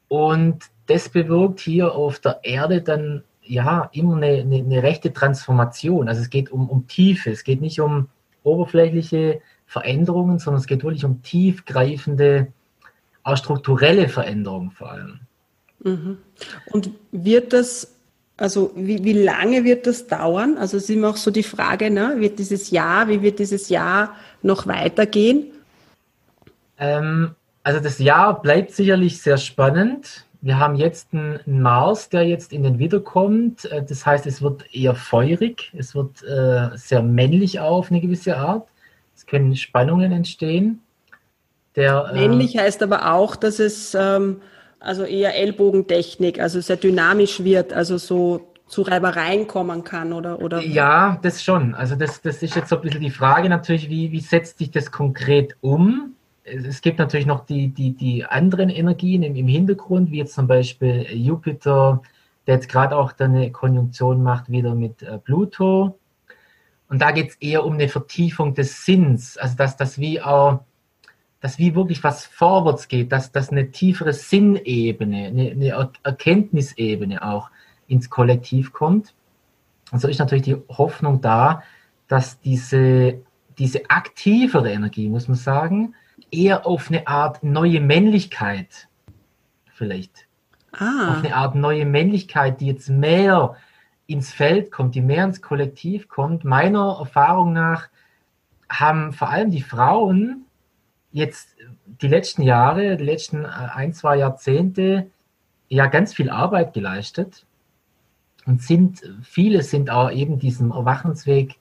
und 0.08 0.66
das 0.88 1.10
bewirkt 1.10 1.60
hier 1.60 1.94
auf 1.94 2.20
der 2.20 2.40
Erde 2.44 2.82
dann 2.82 3.24
ja 3.42 3.90
immer 3.94 4.18
eine, 4.18 4.42
eine, 4.42 4.58
eine, 4.58 4.84
rechte 4.84 5.14
Transformation. 5.14 6.08
Also 6.08 6.22
es 6.22 6.30
geht 6.30 6.52
um, 6.52 6.70
um 6.70 6.88
Tiefe, 6.88 7.32
es 7.32 7.44
geht 7.44 7.62
nicht 7.62 7.80
um 7.80 8.10
oberflächliche 8.44 9.42
Veränderungen, 9.66 10.40
sondern 10.40 10.62
es 10.62 10.68
geht 10.68 10.84
wirklich 10.84 11.06
um 11.06 11.22
tiefgreifende, 11.22 12.52
auch 13.24 13.38
strukturelle 13.38 14.10
Veränderungen 14.10 14.72
vor 14.72 14.92
allem. 14.92 15.22
Mhm. 15.84 16.18
Und 16.72 16.92
wird 17.12 17.54
das, 17.54 17.96
also 18.38 18.72
wie, 18.76 19.04
wie 19.04 19.14
lange 19.14 19.64
wird 19.64 19.86
das 19.88 20.08
dauern? 20.08 20.58
Also 20.58 20.78
es 20.78 20.84
ist 20.84 20.90
immer 20.90 21.10
auch 21.10 21.18
so 21.18 21.32
die 21.32 21.44
Frage, 21.44 21.92
ne? 21.92 22.16
wird 22.18 22.40
dieses 22.40 22.72
Jahr, 22.72 23.08
wie 23.08 23.22
wird 23.22 23.40
dieses 23.40 23.70
Jahr 23.70 24.16
noch 24.42 24.68
weitergehen? 24.68 25.52
Ähm, 26.78 27.36
also 27.64 27.80
das 27.80 28.00
Jahr 28.00 28.42
bleibt 28.42 28.72
sicherlich 28.72 29.22
sehr 29.22 29.38
spannend. 29.38 30.26
Wir 30.42 30.60
haben 30.60 30.76
jetzt 30.76 31.14
einen 31.14 31.40
Mars, 31.46 32.10
der 32.10 32.28
jetzt 32.28 32.52
in 32.52 32.64
den 32.64 32.78
Wiederkommt. 32.80 33.66
Äh, 33.66 33.84
das 33.84 34.06
heißt, 34.06 34.26
es 34.26 34.42
wird 34.42 34.74
eher 34.76 34.96
feurig, 34.96 35.72
es 35.78 35.96
wird 35.96 36.24
äh, 36.24 36.76
sehr 36.76 37.02
männlich 37.02 37.60
auf 37.60 37.92
eine 37.92 38.02
gewisse 38.02 38.38
Art. 38.38 38.68
Es 39.16 39.26
können 39.26 39.56
Spannungen 39.56 40.12
entstehen. 40.12 40.82
Der, 41.76 42.12
äh, 42.12 42.14
männlich 42.14 42.58
heißt 42.58 42.84
aber 42.84 43.14
auch, 43.14 43.36
dass 43.36 43.60
es 43.60 43.96
ähm, 43.98 44.42
also 44.84 45.04
eher 45.04 45.36
Ellbogentechnik, 45.36 46.40
also 46.40 46.62
sehr 46.62 46.78
dynamisch 46.78 47.44
wird, 47.44 47.74
also 47.74 47.98
so 47.98 48.48
zu 48.68 48.82
Reibereien 48.84 49.48
kommen 49.48 49.84
kann 49.84 50.14
oder, 50.14 50.42
oder? 50.42 50.62
Ja, 50.62 51.20
das 51.22 51.44
schon. 51.44 51.76
Also 51.76 51.96
das, 51.96 52.22
das 52.22 52.42
ist 52.42 52.56
jetzt 52.56 52.70
so 52.70 52.78
ein 52.78 52.82
bisschen 52.82 53.02
die 53.02 53.10
Frage 53.10 53.50
natürlich, 53.50 53.90
wie, 53.90 54.12
wie 54.12 54.20
setzt 54.20 54.58
sich 54.60 54.72
das 54.72 54.92
konkret 54.92 55.56
um? 55.62 56.14
es 56.44 56.82
gibt 56.82 57.00
natürlich 57.00 57.26
noch 57.26 57.46
die, 57.46 57.70
die, 57.70 57.92
die 57.92 58.26
anderen 58.26 58.70
Energien 58.70 59.24
im, 59.24 59.36
im 59.36 59.48
Hintergrund, 59.48 60.12
wie 60.12 60.18
jetzt 60.18 60.34
zum 60.34 60.48
Beispiel 60.48 61.06
Jupiter, 61.12 62.02
der 62.48 62.56
jetzt 62.56 62.70
gerade 62.70 62.98
auch 62.98 63.14
eine 63.18 63.52
Konjunktion 63.52 64.24
macht 64.24 64.52
wieder 64.52 64.76
mit 64.76 65.02
äh, 65.02 65.18
Pluto. 65.18 65.98
Und 66.90 67.02
da 67.02 67.12
geht 67.12 67.32
es 67.32 67.36
eher 67.38 67.66
um 67.66 67.74
eine 67.74 67.88
Vertiefung 67.88 68.54
des 68.54 68.86
Sinns, 68.86 69.38
also 69.38 69.56
dass 69.56 69.78
das 69.78 69.98
wie 69.98 70.22
auch, 70.22 70.60
dass 71.44 71.58
wie 71.60 71.76
wirklich 71.76 72.06
was 72.06 72.26
vorwärts 72.26 72.88
geht, 72.88 73.12
dass 73.12 73.34
das 73.34 73.50
eine 73.50 73.70
tiefere 73.70 74.14
Sinnebene, 74.14 75.28
eine, 75.28 75.52
eine 75.52 75.90
Erkenntnisebene 76.02 77.22
auch 77.22 77.52
ins 77.86 78.10
Kollektiv 78.10 78.72
kommt. 78.72 79.14
Und 79.92 80.00
so 80.00 80.08
ist 80.08 80.20
natürlich 80.20 80.46
die 80.46 80.56
Hoffnung 80.70 81.20
da, 81.20 81.62
dass 82.08 82.40
diese, 82.40 83.20
diese 83.58 83.90
aktivere 83.90 84.72
Energie, 84.72 85.10
muss 85.10 85.28
man 85.28 85.36
sagen, 85.36 85.96
eher 86.32 86.66
auf 86.66 86.90
eine 86.90 87.08
Art 87.08 87.44
neue 87.44 87.82
Männlichkeit 87.82 88.88
vielleicht. 89.74 90.30
Ah. 90.72 91.10
Auf 91.12 91.18
eine 91.26 91.36
Art 91.36 91.56
neue 91.56 91.86
Männlichkeit, 91.86 92.62
die 92.62 92.68
jetzt 92.68 92.88
mehr 92.88 93.58
ins 94.08 94.32
Feld 94.32 94.72
kommt, 94.72 94.96
die 94.96 95.02
mehr 95.02 95.26
ins 95.26 95.42
Kollektiv 95.42 96.08
kommt. 96.08 96.46
Meiner 96.46 97.00
Erfahrung 97.02 97.52
nach 97.52 97.90
haben 98.70 99.12
vor 99.12 99.30
allem 99.30 99.52
die 99.52 99.62
Frauen 99.62 100.43
jetzt 101.14 101.56
die 102.02 102.08
letzten 102.08 102.42
Jahre, 102.42 102.98
die 102.98 103.06
letzten 103.06 103.46
äh, 103.46 103.48
ein, 103.48 103.94
zwei 103.94 104.18
Jahrzehnte 104.18 105.08
ja 105.70 105.88
ganz 105.88 106.14
viel 106.14 106.30
Arbeit 106.30 106.74
geleistet 106.74 107.46
und 108.46 108.62
sind, 108.62 109.02
viele 109.24 109.64
sind 109.64 109.90
auch 109.90 110.12
eben 110.12 110.40
diesem 110.40 110.72
Erwachensweg 110.72 111.56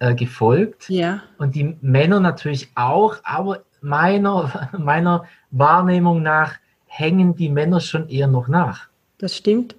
äh, 0.00 0.14
gefolgt. 0.14 0.88
Ja. 0.88 1.22
Und 1.38 1.54
die 1.54 1.76
Männer 1.80 2.20
natürlich 2.20 2.70
auch, 2.74 3.16
aber 3.22 3.62
meiner, 3.80 4.70
meiner 4.78 5.24
Wahrnehmung 5.50 6.22
nach 6.22 6.54
hängen 6.86 7.36
die 7.36 7.50
Männer 7.50 7.80
schon 7.80 8.08
eher 8.08 8.26
noch 8.26 8.48
nach. 8.48 8.88
Das 9.18 9.36
stimmt. 9.36 9.76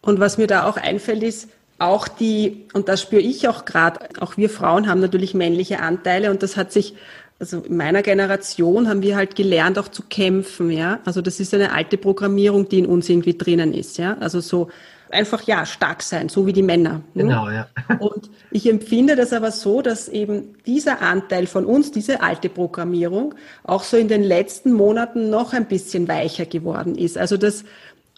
Und 0.00 0.20
was 0.20 0.38
mir 0.38 0.46
da 0.46 0.68
auch 0.68 0.76
einfällt, 0.76 1.22
ist 1.22 1.48
auch 1.78 2.08
die, 2.08 2.66
und 2.72 2.88
das 2.88 3.02
spüre 3.02 3.22
ich 3.22 3.48
auch 3.48 3.64
gerade, 3.64 4.08
auch 4.20 4.36
wir 4.36 4.48
Frauen 4.48 4.88
haben 4.88 5.00
natürlich 5.00 5.34
männliche 5.34 5.80
Anteile 5.80 6.30
und 6.30 6.42
das 6.42 6.56
hat 6.56 6.72
sich, 6.72 6.94
also 7.38 7.60
in 7.60 7.76
meiner 7.76 8.02
Generation 8.02 8.88
haben 8.88 9.02
wir 9.02 9.16
halt 9.16 9.34
gelernt, 9.34 9.78
auch 9.78 9.88
zu 9.88 10.02
kämpfen, 10.02 10.70
ja. 10.70 11.00
Also 11.04 11.20
das 11.20 11.40
ist 11.40 11.52
eine 11.54 11.72
alte 11.72 11.98
Programmierung, 11.98 12.68
die 12.68 12.78
in 12.78 12.86
uns 12.86 13.08
irgendwie 13.08 13.36
drinnen 13.36 13.74
ist, 13.74 13.98
ja. 13.98 14.16
Also 14.20 14.40
so 14.40 14.68
einfach 15.10 15.42
ja 15.42 15.64
stark 15.66 16.02
sein, 16.02 16.28
so 16.28 16.46
wie 16.46 16.52
die 16.52 16.62
Männer. 16.62 17.02
Hm? 17.14 17.28
Genau, 17.28 17.48
ja. 17.50 17.68
Und 17.98 18.30
ich 18.50 18.68
empfinde 18.68 19.16
das 19.16 19.32
aber 19.32 19.50
so, 19.50 19.82
dass 19.82 20.08
eben 20.08 20.54
dieser 20.66 21.02
Anteil 21.02 21.46
von 21.46 21.64
uns, 21.64 21.92
diese 21.92 22.22
alte 22.22 22.48
Programmierung, 22.48 23.34
auch 23.62 23.84
so 23.84 23.96
in 23.96 24.08
den 24.08 24.22
letzten 24.22 24.72
Monaten 24.72 25.30
noch 25.30 25.52
ein 25.52 25.66
bisschen 25.66 26.08
weicher 26.08 26.46
geworden 26.46 26.96
ist. 26.96 27.18
Also 27.18 27.36
das, 27.36 27.64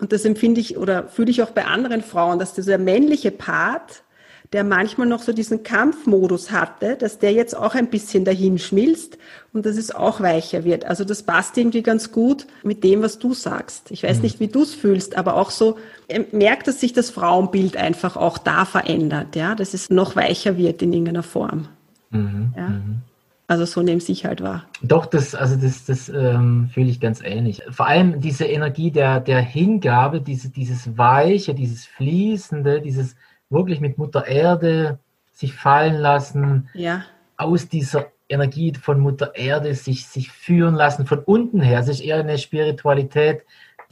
und 0.01 0.13
das 0.13 0.25
empfinde 0.25 0.61
ich 0.61 0.77
oder 0.77 1.09
fühle 1.09 1.31
ich 1.31 1.43
auch 1.43 1.51
bei 1.51 1.65
anderen 1.65 2.03
Frauen, 2.03 2.39
dass 2.39 2.55
dieser 2.55 2.79
männliche 2.79 3.31
Part 3.31 4.03
der 4.53 4.65
manchmal 4.65 5.07
noch 5.07 5.23
so 5.23 5.33
diesen 5.33 5.63
Kampfmodus 5.63 6.51
hatte, 6.51 6.97
dass 6.97 7.19
der 7.19 7.33
jetzt 7.33 7.57
auch 7.57 7.75
ein 7.75 7.89
bisschen 7.89 8.25
dahin 8.25 8.59
schmilzt 8.59 9.19
und 9.53 9.67
dass 9.67 9.77
es 9.77 9.95
auch 9.95 10.21
weicher 10.21 10.65
wird. 10.65 10.85
Also 10.85 11.05
das 11.05 11.23
passt 11.23 11.57
irgendwie 11.57 11.83
ganz 11.83 12.13
gut 12.13 12.47
mit 12.63 12.85
dem, 12.85 13.03
was 13.03 13.19
du 13.19 13.35
sagst. 13.35 13.91
Ich 13.91 14.03
weiß 14.03 14.19
mhm. 14.19 14.23
nicht, 14.23 14.41
wie 14.41 14.49
du 14.49 14.63
es 14.63 14.75
fühlst, 14.75 15.17
aber 15.17 15.35
auch 15.35 15.51
so 15.51 15.79
ähm, 16.09 16.27
merkt, 16.33 16.69
dass 16.69 16.81
sich 16.81 16.93
das 16.93 17.11
Frauenbild 17.11 17.77
einfach 17.77 18.17
auch 18.17 18.39
da 18.39 18.65
verändert, 18.65 19.35
ja, 19.37 19.55
dass 19.55 19.75
es 19.75 19.91
noch 19.91 20.17
weicher 20.17 20.57
wird 20.57 20.83
in 20.83 20.93
irgendeiner 20.93 21.23
Form. 21.23 21.69
Mhm. 22.11 22.55
Ja. 22.57 22.69
Mhm. 22.69 23.03
Also 23.49 23.65
so 23.65 23.81
nehmen 23.81 24.01
sich 24.01 24.27
halt 24.27 24.43
wahr. 24.43 24.65
Doch, 24.83 25.07
das, 25.07 25.37
also 25.37 25.55
das, 25.55 25.85
das 25.85 26.09
ähm, 26.09 26.69
fühle 26.73 26.89
ich 26.89 26.99
ganz 26.99 27.21
ähnlich. 27.23 27.63
Vor 27.71 27.87
allem 27.87 28.21
diese 28.21 28.45
Energie 28.45 28.91
der, 28.91 29.21
der 29.21 29.41
Hingabe, 29.41 30.21
diese, 30.21 30.51
dieses 30.51 30.99
Weiche, 30.99 31.55
dieses 31.55 31.87
Fließende, 31.87 32.81
dieses 32.81 33.15
wirklich 33.51 33.81
mit 33.81 33.99
Mutter 33.99 34.27
Erde 34.27 34.99
sich 35.33 35.55
fallen 35.55 35.97
lassen, 35.97 36.69
ja. 36.75 37.05
aus 37.37 37.69
dieser 37.69 38.07
Energie 38.29 38.73
von 38.75 38.99
Mutter 39.01 39.35
Erde 39.35 39.75
sich, 39.75 40.07
sich 40.07 40.31
führen 40.31 40.75
lassen, 40.75 41.07
von 41.07 41.21
unten 41.21 41.61
her. 41.61 41.81
Es 41.81 41.89
ist 41.89 42.01
eher 42.01 42.19
eine 42.19 42.39
Spiritualität, 42.39 43.43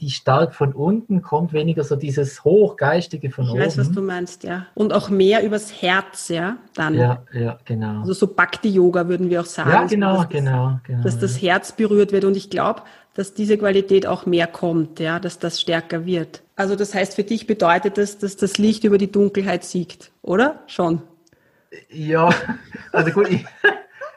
die 0.01 0.09
stark 0.09 0.53
von 0.53 0.73
unten 0.73 1.21
kommt, 1.21 1.53
weniger 1.53 1.83
so 1.83 1.95
dieses 1.95 2.43
Hochgeistige 2.43 3.31
von 3.31 3.45
ich 3.45 3.51
oben. 3.51 3.61
Ich 3.61 3.67
weiß, 3.67 3.77
was 3.77 3.91
du 3.91 4.01
meinst, 4.01 4.43
ja. 4.43 4.65
Und 4.73 4.91
auch 4.91 5.09
mehr 5.09 5.43
übers 5.43 5.81
Herz, 5.81 6.27
ja, 6.27 6.57
dann. 6.73 6.95
Ja, 6.95 7.23
ja, 7.33 7.57
genau. 7.63 8.01
Also 8.01 8.13
so 8.13 8.27
Bhakti-Yoga 8.27 9.07
würden 9.07 9.29
wir 9.29 9.41
auch 9.41 9.45
sagen. 9.45 9.69
Ja, 9.69 9.83
genau, 9.85 10.17
dass 10.17 10.29
genau, 10.29 10.79
genau. 10.83 11.03
Dass 11.03 11.19
das 11.19 11.41
Herz 11.41 11.71
berührt 11.71 12.11
wird 12.11 12.25
und 12.25 12.35
ich 12.35 12.49
glaube, 12.49 12.81
dass 13.13 13.33
diese 13.33 13.57
Qualität 13.57 14.05
auch 14.05 14.25
mehr 14.25 14.47
kommt, 14.47 14.99
ja, 14.99 15.19
dass 15.19 15.39
das 15.39 15.61
stärker 15.61 16.05
wird. 16.05 16.41
Also 16.55 16.75
das 16.75 16.93
heißt, 16.93 17.15
für 17.15 17.23
dich 17.23 17.47
bedeutet 17.47 17.97
das, 17.97 18.17
dass 18.17 18.37
das 18.37 18.57
Licht 18.57 18.83
über 18.83 18.97
die 18.97 19.11
Dunkelheit 19.11 19.63
siegt, 19.63 20.11
oder? 20.21 20.63
Schon. 20.67 21.01
Ja, 21.89 22.29
also 22.93 23.11
gut, 23.11 23.29
ich, 23.29 23.45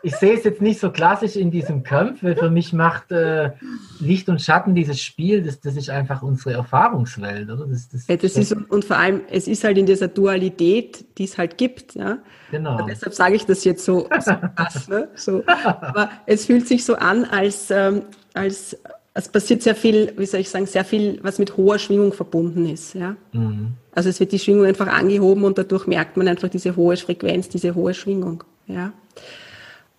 ich 0.03 0.15
sehe 0.15 0.35
es 0.35 0.45
jetzt 0.45 0.61
nicht 0.61 0.79
so 0.79 0.91
klassisch 0.93 1.35
in 1.35 1.51
diesem 1.51 1.83
Kampf, 1.83 2.23
weil 2.23 2.37
für 2.37 2.51
mich 2.51 2.73
macht 2.73 3.11
äh, 3.11 3.51
Licht 3.99 4.29
und 4.29 4.41
Schatten 4.41 4.77
dieses 4.77 5.01
Spiel, 5.01 5.43
das, 5.43 5.61
das 5.61 5.77
ist 5.77 5.91
einfach 5.91 6.23
unsere 6.23 6.55
Erfahrungswelt, 6.55 7.51
oder? 7.51 7.67
Das, 7.67 7.89
das, 7.89 8.07
ja, 8.07 8.17
das 8.17 8.37
ist, 8.37 8.53
und 8.53 8.85
vor 8.85 8.97
allem, 8.97 9.23
es 9.31 9.49
ist 9.49 9.65
halt 9.65 9.77
in 9.77 9.87
dieser 9.87 10.07
Dualität, 10.07 11.19
die 11.19 11.25
es 11.25 11.37
halt 11.39 11.59
gibt. 11.59 11.97
Ja? 11.97 12.19
Genau. 12.53 12.79
Und 12.79 12.89
deshalb 12.89 13.15
sage 13.15 13.35
ich 13.35 13.47
das 13.47 13.65
jetzt 13.65 13.85
so, 13.85 14.09
so 14.21 14.33
krass. 14.55 14.89
Ne? 14.89 15.09
So. 15.17 15.43
Aber 15.47 16.11
es 16.27 16.47
fühlt 16.47 16.69
sich 16.69 16.85
so 16.85 16.95
an, 16.95 17.25
als, 17.25 17.71
ähm, 17.73 18.03
als 18.35 18.77
es 19.19 19.29
passiert 19.29 19.63
sehr 19.63 19.75
viel, 19.75 20.13
wie 20.17 20.27
soll 20.27 20.41
ich 20.41 20.49
sagen, 20.49 20.67
sehr 20.67 20.85
viel, 20.85 21.19
was 21.23 21.41
mit 21.41 21.57
hoher 21.57 21.81
Schwingung 21.81 22.13
verbunden 22.13 22.67
ist. 22.69 22.95
Ja? 22.95 23.17
Mhm. 23.33 23.73
Also 23.91 24.09
es 24.11 24.21
wird 24.21 24.31
die 24.31 24.39
Schwingung 24.39 24.65
einfach 24.65 24.87
angehoben 24.87 25.43
und 25.43 25.59
dadurch 25.59 25.89
merkt 25.89 26.17
man 26.17 26.29
einfach 26.29 26.49
diese 26.49 26.77
hohe 26.77 26.97
Frequenz, 26.97 27.49
diese 27.49 27.75
hohe 27.75 27.95
Schwingung. 27.95 28.45
Ja? 28.69 28.93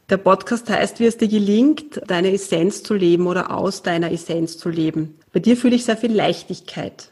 Der 0.10 0.18
Podcast 0.18 0.70
heißt, 0.70 1.02
wie 1.02 1.06
es 1.06 1.18
dir 1.18 1.28
gelingt, 1.28 2.02
deine 2.08 2.32
Essenz 2.32 2.82
zu 2.82 2.94
leben 2.94 3.28
oder 3.28 3.54
aus 3.54 3.84
deiner 3.84 4.10
Essenz 4.10 4.58
zu 4.58 4.70
leben. 4.70 5.16
Bei 5.34 5.42
dir 5.42 5.58
fühle 5.58 5.76
ich 5.76 5.84
sehr 5.84 5.98
viel 5.98 6.14
Leichtigkeit. 6.14 7.12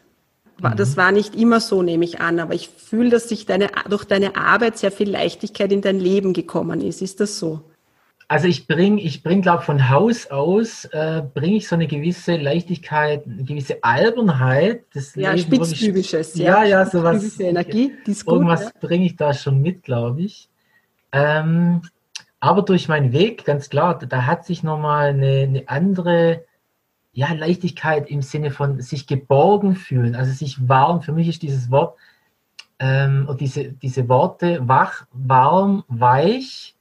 Mhm. 0.62 0.78
Das 0.78 0.96
war 0.96 1.12
nicht 1.12 1.36
immer 1.36 1.60
so, 1.60 1.84
nehme 1.84 2.06
ich 2.06 2.22
an, 2.22 2.40
aber 2.40 2.54
ich 2.54 2.70
fühle, 2.70 3.10
dass 3.10 3.28
sich 3.28 3.46
deine, 3.46 3.70
durch 3.90 4.06
deine 4.06 4.38
Arbeit 4.38 4.78
sehr 4.78 4.94
viel 4.94 5.10
Leichtigkeit 5.10 5.74
in 5.74 5.82
dein 5.82 6.00
Leben 6.00 6.32
gekommen 6.32 6.80
ist. 6.80 7.02
Ist 7.02 7.20
das 7.20 7.38
so? 7.38 7.64
Also 8.30 8.48
ich 8.48 8.68
bringe, 8.68 9.02
ich 9.02 9.24
bring, 9.24 9.42
glaube 9.42 9.64
von 9.64 9.90
Haus 9.90 10.28
aus 10.28 10.84
äh, 10.86 11.24
bringe 11.34 11.58
ich 11.58 11.68
so 11.68 11.76
eine 11.76 11.88
gewisse 11.88 12.36
Leichtigkeit, 12.36 13.26
eine 13.26 13.44
gewisse 13.44 13.82
Albernheit. 13.84 14.84
Das 14.94 15.16
ja, 15.16 15.32
Leben 15.32 15.64
spitzbübisches, 15.64 16.36
ja, 16.36 16.64
ja, 16.64 16.82
ja, 16.82 16.86
sowas. 16.86 17.40
Energie, 17.40 17.94
die 18.06 18.12
ist 18.12 18.26
gut. 18.26 18.36
Irgendwas 18.36 18.64
ja. 18.64 18.72
bringe 18.82 19.06
ich 19.06 19.16
da 19.16 19.34
schon 19.34 19.62
mit, 19.62 19.84
glaube 19.84 20.24
ich. 20.24 20.50
Ähm, 21.14 21.84
aber 22.42 22.64
durch 22.64 22.90
meinen 22.90 23.14
Weg, 23.14 23.46
ganz 23.46 23.70
klar, 23.70 23.98
da 23.98 24.26
hat 24.26 24.46
sich 24.46 24.62
nochmal 24.62 25.10
eine, 25.10 25.44
eine 25.44 25.70
andere 25.70 26.44
ja, 27.14 27.32
Leichtigkeit 27.34 28.10
im 28.12 28.22
Sinne 28.22 28.52
von 28.52 28.82
sich 28.82 29.08
geborgen 29.08 29.76
fühlen, 29.76 30.16
also 30.16 30.32
sich 30.32 30.68
warm. 30.68 31.02
Für 31.02 31.14
mich 31.14 31.28
ist 31.28 31.42
dieses 31.42 31.72
Wort, 31.72 31.98
ähm, 32.80 33.28
diese, 33.40 33.72
diese 33.72 34.08
Worte 34.08 34.60
wach, 34.68 35.08
warm, 35.14 35.84
weich, 35.88 36.77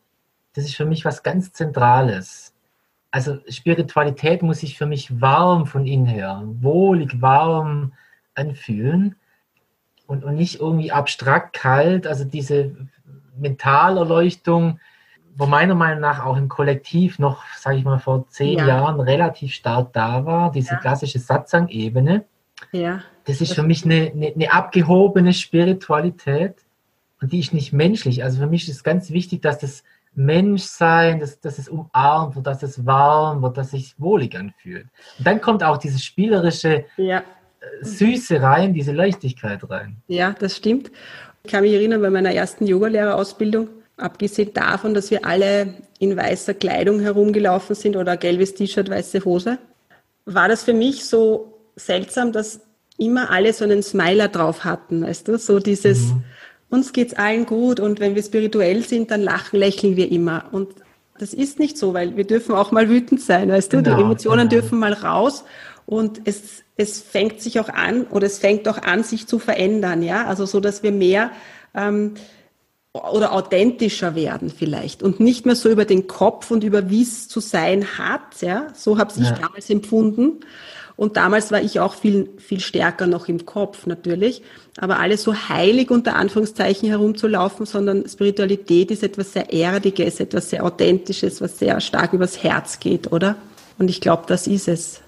das 0.57 0.65
ist 0.65 0.75
für 0.75 0.87
mich 0.87 1.05
was 1.05 1.23
ganz 1.23 1.53
Zentrales. 1.53 2.55
Also 3.11 3.39
Spiritualität 3.49 4.43
muss 4.43 4.61
sich 4.61 4.77
für 4.77 4.87
mich 4.87 5.21
warm 5.21 5.67
von 5.67 5.87
innen 5.87 6.07
her, 6.07 6.43
wohlig 6.45 7.23
warm 7.23 7.93
anfühlen. 8.35 9.15
und, 10.07 10.25
und 10.25 10.37
nicht 10.37 10.61
irgendwie 10.61 10.93
abstrakt 10.93 11.55
kalt. 11.55 12.07
Also 12.07 12.25
diese 12.25 12.77
Mentalerleuchtung, 13.37 14.81
wo 15.37 15.47
meiner 15.47 15.75
Meinung 15.75 16.01
nach 16.01 16.25
auch 16.25 16.37
im 16.37 16.49
Kollektiv 16.49 17.19
noch, 17.19 17.45
sage 17.57 17.77
ich 17.77 17.85
mal, 17.85 17.99
vor 17.99 18.29
zehn 18.29 18.59
ja. 18.59 18.67
Jahren 18.67 19.01
relativ 19.01 19.53
stark 19.53 19.93
da 19.93 20.25
war, 20.25 20.51
diese 20.53 20.75
ja. 20.75 20.79
klassische 20.79 21.19
Satsang-Ebene. 21.19 22.25
Ja. 22.73 23.03
Das 23.25 23.41
ist 23.41 23.55
für 23.55 23.63
mich 23.63 23.85
eine, 23.85 24.13
eine, 24.15 24.33
eine, 24.35 24.53
abgehobene 24.53 25.33
Spiritualität 25.33 26.65
und 27.21 27.33
die 27.33 27.41
ist 27.41 27.53
nicht 27.53 27.73
menschlich. 27.73 28.25
Also 28.25 28.39
für 28.39 28.47
mich 28.47 28.69
ist 28.69 28.85
ganz 28.85 29.11
wichtig, 29.11 29.43
dass 29.43 29.59
das 29.59 29.83
Menschsein, 30.17 31.21
dass, 31.21 31.41
dass 31.41 31.59
es 31.59 31.69
umarmt 31.69 32.35
wird, 32.37 32.47
dass 32.47 32.63
es 32.63 32.85
warm 32.85 33.43
wird, 33.43 33.57
dass 33.59 33.67
es 33.67 33.73
sich 33.73 33.95
wohlig 33.99 34.37
anfühlt. 34.37 34.87
Und 35.19 35.27
dann 35.27 35.41
kommt 35.41 35.63
auch 35.63 35.77
diese 35.77 35.99
spielerische 35.99 36.87
ja. 36.97 37.19
Äh, 37.19 37.85
Süße 37.85 38.41
rein, 38.41 38.73
diese 38.73 38.93
Leichtigkeit 38.93 39.69
rein. 39.69 39.99
Ja, 40.09 40.35
das 40.39 40.57
stimmt. 40.57 40.91
Ich 41.45 41.53
kann 41.53 41.63
mich 41.63 41.75
erinnern, 41.75 42.01
bei 42.01 42.11
meiner 42.11 42.33
ersten 42.33 42.67
Yogalehrerausbildung, 42.67 43.69
abgesehen 43.99 44.53
davon, 44.53 44.95
dass 44.95 45.11
wir 45.11 45.25
alle 45.25 45.75
in 45.99 46.17
weißer 46.17 46.55
Kleidung 46.55 47.01
herumgelaufen 47.01 47.77
sind 47.77 47.97
oder 47.97 48.17
gelbes 48.17 48.55
T-Shirt, 48.55 48.91
weiße 48.91 49.25
Hose, 49.25 49.59
war 50.25 50.49
das 50.49 50.65
für 50.65 50.75
mich 50.75 51.05
so 51.05 51.55
seltsam, 51.77 52.33
dass 52.33 52.61
immer 52.99 53.31
alle 53.31 53.53
so 53.53 53.65
einen 53.65 53.83
Smiler 53.83 54.29
drauf 54.29 54.65
hatten, 54.65 55.03
weißt 55.03 55.29
du, 55.29 55.39
so 55.39 55.61
dieses, 55.61 56.07
mhm. 56.07 56.25
Uns 56.69 56.93
geht's 56.93 57.15
allen 57.15 57.47
gut 57.47 57.81
und 57.81 58.01
wenn 58.01 58.15
wir 58.15 58.23
spirituell 58.23 58.83
sind, 58.83 59.11
dann 59.11 59.23
lachen, 59.23 59.59
lächeln 59.59 59.97
wir 59.97 60.11
immer. 60.11 60.47
Und 60.53 60.69
das 61.19 61.33
ist 61.33 61.59
nicht 61.59 61.79
so, 61.79 61.95
weil 61.95 62.17
wir 62.17 62.27
dürfen 62.27 62.55
auch 62.55 62.73
mal 62.73 62.89
wütend 62.89 63.21
sein, 63.21 63.49
weißt 63.51 63.73
du, 63.73 63.83
genau, 63.83 63.97
die 63.97 64.03
Emotionen 64.03 64.49
genau. 64.49 64.61
dürfen 64.61 64.79
mal 64.79 64.93
raus 64.93 65.45
und 65.87 66.21
es, 66.25 66.63
es 66.77 67.01
fängt 67.01 67.41
sich 67.41 67.61
auch 67.61 67.69
an 67.69 68.05
oder 68.05 68.27
es 68.27 68.39
fängt 68.39 68.69
auch 68.69 68.83
an, 68.83 69.03
sich 69.03 69.27
zu 69.27 69.39
verändern, 69.39 70.03
ja, 70.03 70.27
also 70.27 70.45
so, 70.47 70.61
dass 70.61 70.83
wir 70.83 70.93
mehr 70.93 71.31
ähm, 71.75 72.15
oder 73.03 73.33
authentischer 73.33 74.15
werden 74.15 74.51
vielleicht 74.51 75.03
und 75.03 75.21
nicht 75.21 75.47
mehr 75.47 75.57
so 75.57 75.69
über 75.69 75.85
den 75.85 76.07
Kopf 76.07 76.51
und 76.51 76.65
über 76.65 76.91
wie 76.91 77.03
es 77.03 77.29
zu 77.29 77.41
sein 77.41 77.99
hat, 77.99 78.41
ja, 78.41 78.69
so 78.75 78.99
habe 78.99 79.13
ich 79.17 79.25
ja. 79.25 79.33
damals 79.33 79.71
empfunden, 79.71 80.41
und 80.97 81.19
damals 81.19 81.53
war 81.53 81.61
ich 81.61 81.79
auch 81.79 81.95
viel, 81.95 82.31
viel 82.39 82.61
stärker 82.61 83.07
noch 83.07 83.29
im 83.29 83.45
Kopf 83.45 83.87
natürlich. 83.87 84.43
Aber 84.79 84.99
alles 84.99 85.23
so 85.23 85.35
heilig 85.35 85.91
unter 85.91 86.17
Anführungszeichen 86.17 86.89
herumzulaufen, 86.89 87.67
sondern 87.67 88.09
Spiritualität 88.09 88.91
ist 88.91 89.03
etwas 89.03 89.35
sehr 89.35 89.53
Erdiges, 89.53 90.21
etwas 90.21 90.51
sehr 90.51 90.65
Authentisches, 90.65 91.43
was 91.43 91.59
sehr 91.59 91.81
stark 91.81 92.15
übers 92.15 92.43
Herz 92.43 92.81
geht, 92.81 93.13
oder? 93.13 93.37
Und 93.79 93.91
ich 93.91 94.01
glaube, 94.01 94.25
das 94.27 94.47
ist 94.47 94.69
es. 94.69 95.01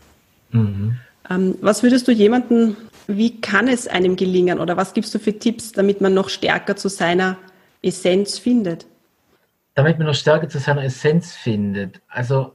Mhm. 0.51 0.97
Ähm, 1.31 1.55
was 1.63 1.83
würdest 1.83 2.07
du 2.07 2.13
jemanden, 2.13 2.77
wie 3.07 3.41
kann 3.41 3.67
es 3.67 3.89
einem 3.89 4.17
gelingen 4.17 4.61
oder 4.61 4.77
was 4.77 4.93
gibst 4.93 5.15
du 5.15 5.19
für 5.19 5.39
Tipps, 5.39 5.73
damit 5.73 6.03
man 6.03 6.13
noch 6.13 6.29
stärker 6.29 6.77
zu 6.77 6.91
seiner 6.91 7.39
Essenz 7.83 8.39
findet? 8.39 8.87
Damit 9.75 9.99
man 9.99 10.07
noch 10.07 10.15
stärker 10.15 10.49
zu 10.49 10.59
seiner 10.59 10.85
Essenz 10.85 11.35
findet. 11.35 12.01
Also 12.09 12.53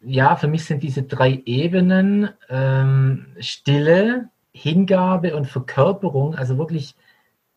ja, 0.00 0.36
für 0.36 0.46
mich 0.46 0.64
sind 0.64 0.82
diese 0.82 1.02
drei 1.02 1.42
Ebenen 1.44 2.30
ähm, 2.48 3.26
Stille, 3.40 4.28
Hingabe 4.52 5.36
und 5.36 5.46
Verkörperung, 5.46 6.34
also 6.34 6.58
wirklich 6.58 6.94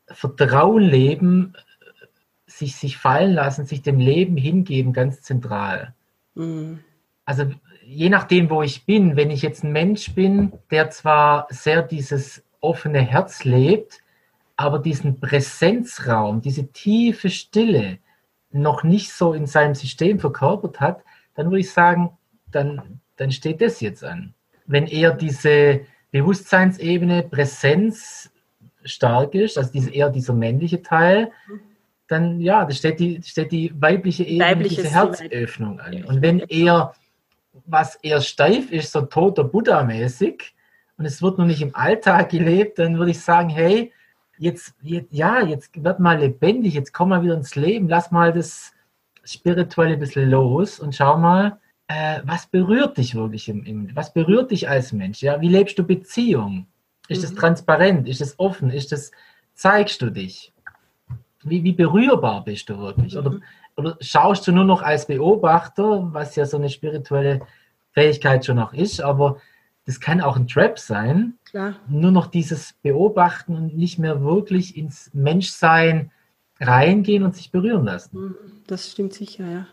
Vertrauen 0.08 0.84
leben, 0.84 1.54
sich, 2.46 2.76
sich 2.76 2.98
fallen 2.98 3.34
lassen, 3.34 3.66
sich 3.66 3.82
dem 3.82 4.00
Leben 4.00 4.36
hingeben, 4.36 4.92
ganz 4.92 5.22
zentral. 5.22 5.94
Mhm. 6.36 6.80
Also 7.26 7.46
je 7.86 8.10
nachdem, 8.10 8.50
wo 8.50 8.64
ich 8.64 8.86
bin, 8.86 9.16
wenn 9.16 9.32
ich 9.32 9.42
jetzt 9.42 9.64
ein 9.64 9.72
Mensch 9.72 10.14
bin, 10.14 10.52
der 10.72 10.90
zwar 10.90 11.48
sehr 11.50 11.84
dieses 11.84 12.44
offene 12.60 13.02
Herz 13.02 13.44
lebt, 13.44 14.02
aber 14.60 14.80
diesen 14.80 15.22
Präsenzraum, 15.22 16.42
diese 16.42 16.68
tiefe 16.68 17.30
Stille 17.30 18.00
noch 18.52 18.84
nicht 18.84 19.14
so 19.14 19.32
in 19.32 19.46
seinem 19.46 19.74
System 19.74 20.20
verkörpert 20.20 20.82
hat, 20.82 21.02
dann 21.36 21.46
würde 21.46 21.62
ich 21.62 21.72
sagen, 21.72 22.18
dann, 22.52 23.00
dann 23.16 23.32
steht 23.32 23.62
das 23.62 23.80
jetzt 23.80 24.04
an. 24.04 24.34
Wenn 24.66 24.86
eher 24.86 25.14
diese 25.14 25.86
Bewusstseinsebene, 26.12 27.24
Präsenz 27.24 28.32
stark 28.84 29.34
ist, 29.34 29.58
also 29.58 29.72
diese, 29.72 29.92
eher 29.92 30.10
dieser 30.10 30.34
männliche 30.34 30.82
Teil, 30.82 31.32
dann 32.10 32.42
ja, 32.42 32.66
da 32.66 32.72
steht 32.72 33.00
die, 33.00 33.22
steht 33.24 33.54
die 33.54 33.72
weibliche 33.80 34.26
Ebene, 34.26 34.44
Weibliches 34.44 34.84
diese 34.84 34.90
Herzöffnung 34.94 35.80
an. 35.80 36.04
Und 36.04 36.22
wenn 36.22 36.40
eher 36.40 36.94
was 37.66 37.96
eher 37.96 38.20
steif 38.20 38.74
ist, 38.74 38.92
so 38.92 39.04
toter 39.04 39.46
Buddha-mäßig, 39.46 40.54
und 40.98 41.06
es 41.06 41.22
wird 41.22 41.38
nur 41.38 41.48
nicht 41.48 41.62
im 41.62 41.74
Alltag 41.78 42.28
gelebt, 42.28 42.78
dann 42.78 42.98
würde 42.98 43.12
ich 43.12 43.22
sagen, 43.22 43.48
hey, 43.48 43.94
jetzt, 44.40 44.74
jetzt, 44.82 45.12
ja, 45.12 45.42
jetzt 45.42 45.84
wird 45.84 46.00
mal 46.00 46.20
lebendig, 46.20 46.74
jetzt 46.74 46.94
komm 46.94 47.10
mal 47.10 47.22
wieder 47.22 47.36
ins 47.36 47.56
Leben, 47.56 47.88
lass 47.90 48.10
mal 48.10 48.34
das 48.34 48.74
Spirituelle 49.24 49.94
ein 49.94 50.00
bisschen 50.00 50.30
los 50.30 50.80
und 50.80 50.96
schau 50.96 51.18
mal, 51.18 51.60
äh, 51.88 52.22
was 52.24 52.48
berührt 52.48 52.98
dich 52.98 53.16
wirklich 53.16 53.50
im, 53.50 53.64
im, 53.66 53.96
was 53.96 54.14
berührt 54.14 54.52
dich 54.52 54.70
als 54.70 54.94
Mensch? 54.94 55.22
Ja, 55.22 55.42
wie 55.42 55.50
lebst 55.50 55.78
du 55.78 55.84
Beziehung? 55.84 56.68
Ist 57.10 57.24
es 57.24 57.32
mhm. 57.32 57.38
transparent? 57.38 58.08
Ist 58.08 58.22
es 58.22 58.40
offen? 58.40 58.72
Ist 58.72 58.94
es, 58.94 59.12
zeigst 59.54 60.02
du 60.02 60.10
dich? 60.10 60.54
Wie, 61.44 61.64
wie 61.64 61.74
berührbar 61.74 62.44
bist 62.44 62.70
du 62.70 62.78
wirklich? 62.80 63.14
Mhm. 63.14 63.20
Oder, 63.20 63.40
oder 63.76 63.98
schaust 64.00 64.48
du 64.48 64.52
nur 64.52 64.66
noch 64.66 64.82
als 64.82 65.08
Beobachter, 65.08 66.08
was 66.14 66.36
ja 66.36 66.46
so 66.46 66.58
eine 66.58 66.70
spirituelle 66.70 67.42
Fähigkeit 67.92 68.46
schon 68.46 68.58
noch 68.58 68.74
ist, 68.74 69.02
aber 69.02 69.38
das 69.86 70.00
kann 70.00 70.22
auch 70.22 70.36
ein 70.36 70.48
Trap 70.48 70.78
sein. 70.78 71.36
Klar. 71.46 71.76
Nur 71.88 72.12
noch 72.12 72.28
dieses 72.28 72.74
Beobachten 72.84 73.56
und 73.56 73.76
nicht 73.76 73.98
mehr 74.00 74.22
wirklich 74.22 74.78
ins 74.78 75.10
Menschsein 75.14 76.12
reingehen 76.60 77.24
und 77.24 77.36
sich 77.36 77.52
berühren 77.52 77.86
lassen. 77.86 78.20
Mhm. 78.20 78.36
Das 78.68 78.92
stimmt 78.92 79.14
sicher, 79.14 79.46
ja. 79.46 79.68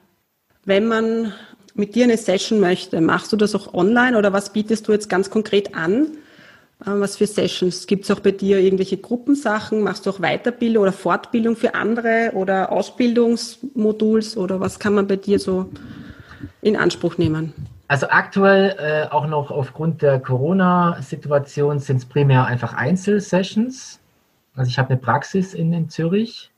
Wenn 0.64 0.86
man 0.86 1.32
mit 1.74 1.94
dir 1.94 2.04
eine 2.04 2.16
Session 2.16 2.60
möchte, 2.60 3.00
machst 3.00 3.32
du 3.32 3.36
das 3.36 3.54
auch 3.54 3.74
online 3.74 4.16
oder 4.16 4.32
was 4.32 4.52
bietest 4.52 4.88
du 4.88 4.92
jetzt 4.92 5.08
ganz 5.08 5.30
konkret 5.30 5.74
an? 5.74 6.08
Ähm, 6.84 7.00
was 7.00 7.16
für 7.16 7.26
Sessions? 7.26 7.86
Gibt 7.86 8.04
es 8.04 8.10
auch 8.10 8.20
bei 8.20 8.32
dir 8.32 8.58
irgendwelche 8.58 8.96
Gruppensachen? 8.96 9.82
Machst 9.82 10.06
du 10.06 10.10
auch 10.10 10.20
Weiterbildung 10.20 10.82
oder 10.82 10.92
Fortbildung 10.92 11.56
für 11.56 11.74
andere 11.74 12.32
oder 12.34 12.72
Ausbildungsmoduls 12.72 14.36
oder 14.36 14.60
was 14.60 14.78
kann 14.78 14.94
man 14.94 15.06
bei 15.06 15.16
dir 15.16 15.38
so 15.38 15.70
in 16.62 16.76
Anspruch 16.76 17.18
nehmen? 17.18 17.52
Also 17.88 18.08
aktuell 18.08 18.76
äh, 18.78 19.12
auch 19.12 19.26
noch 19.26 19.50
aufgrund 19.50 20.02
der 20.02 20.18
Corona-Situation 20.18 21.78
sind 21.78 21.98
es 21.98 22.04
primär 22.04 22.46
einfach 22.46 22.74
Einzelsessions. 22.74 24.00
Also 24.54 24.68
ich 24.68 24.78
habe 24.78 24.90
eine 24.90 24.98
Praxis 24.98 25.54
in, 25.54 25.72
in 25.72 25.88
Zürich 25.88 26.50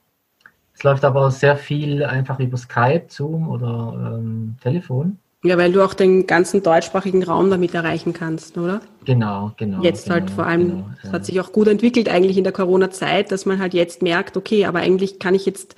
es 0.79 0.85
läuft 0.85 1.05
aber 1.05 1.33
sehr 1.33 1.57
viel 1.57 2.05
einfach 2.05 2.39
über 2.39 2.57
Skype, 2.57 3.07
Zoom 3.09 3.49
oder 3.49 4.21
ähm, 4.21 4.55
Telefon. 4.63 5.19
Ja, 5.43 5.59
weil 5.59 5.73
du 5.73 5.85
auch 5.85 5.93
den 5.93 6.29
ganzen 6.29 6.63
deutschsprachigen 6.63 7.25
Raum 7.25 7.51
damit 7.51 7.75
erreichen 7.75 8.13
kannst, 8.13 8.57
oder? 8.57 8.81
Genau, 9.05 9.51
genau. 9.57 9.83
Jetzt 9.83 10.05
genau, 10.05 10.15
halt 10.15 10.31
vor 10.31 10.47
allem, 10.47 10.69
genau, 10.69 10.85
es 11.03 11.11
hat 11.13 11.25
sich 11.25 11.41
auch 11.41 11.51
gut 11.51 11.67
entwickelt 11.67 12.09
eigentlich 12.09 12.39
in 12.39 12.45
der 12.45 12.53
Corona-Zeit, 12.53 13.33
dass 13.33 13.45
man 13.45 13.59
halt 13.59 13.75
jetzt 13.75 14.03
merkt, 14.03 14.37
okay, 14.37 14.67
aber 14.67 14.79
eigentlich 14.79 15.19
kann 15.19 15.35
ich 15.35 15.47
jetzt 15.47 15.75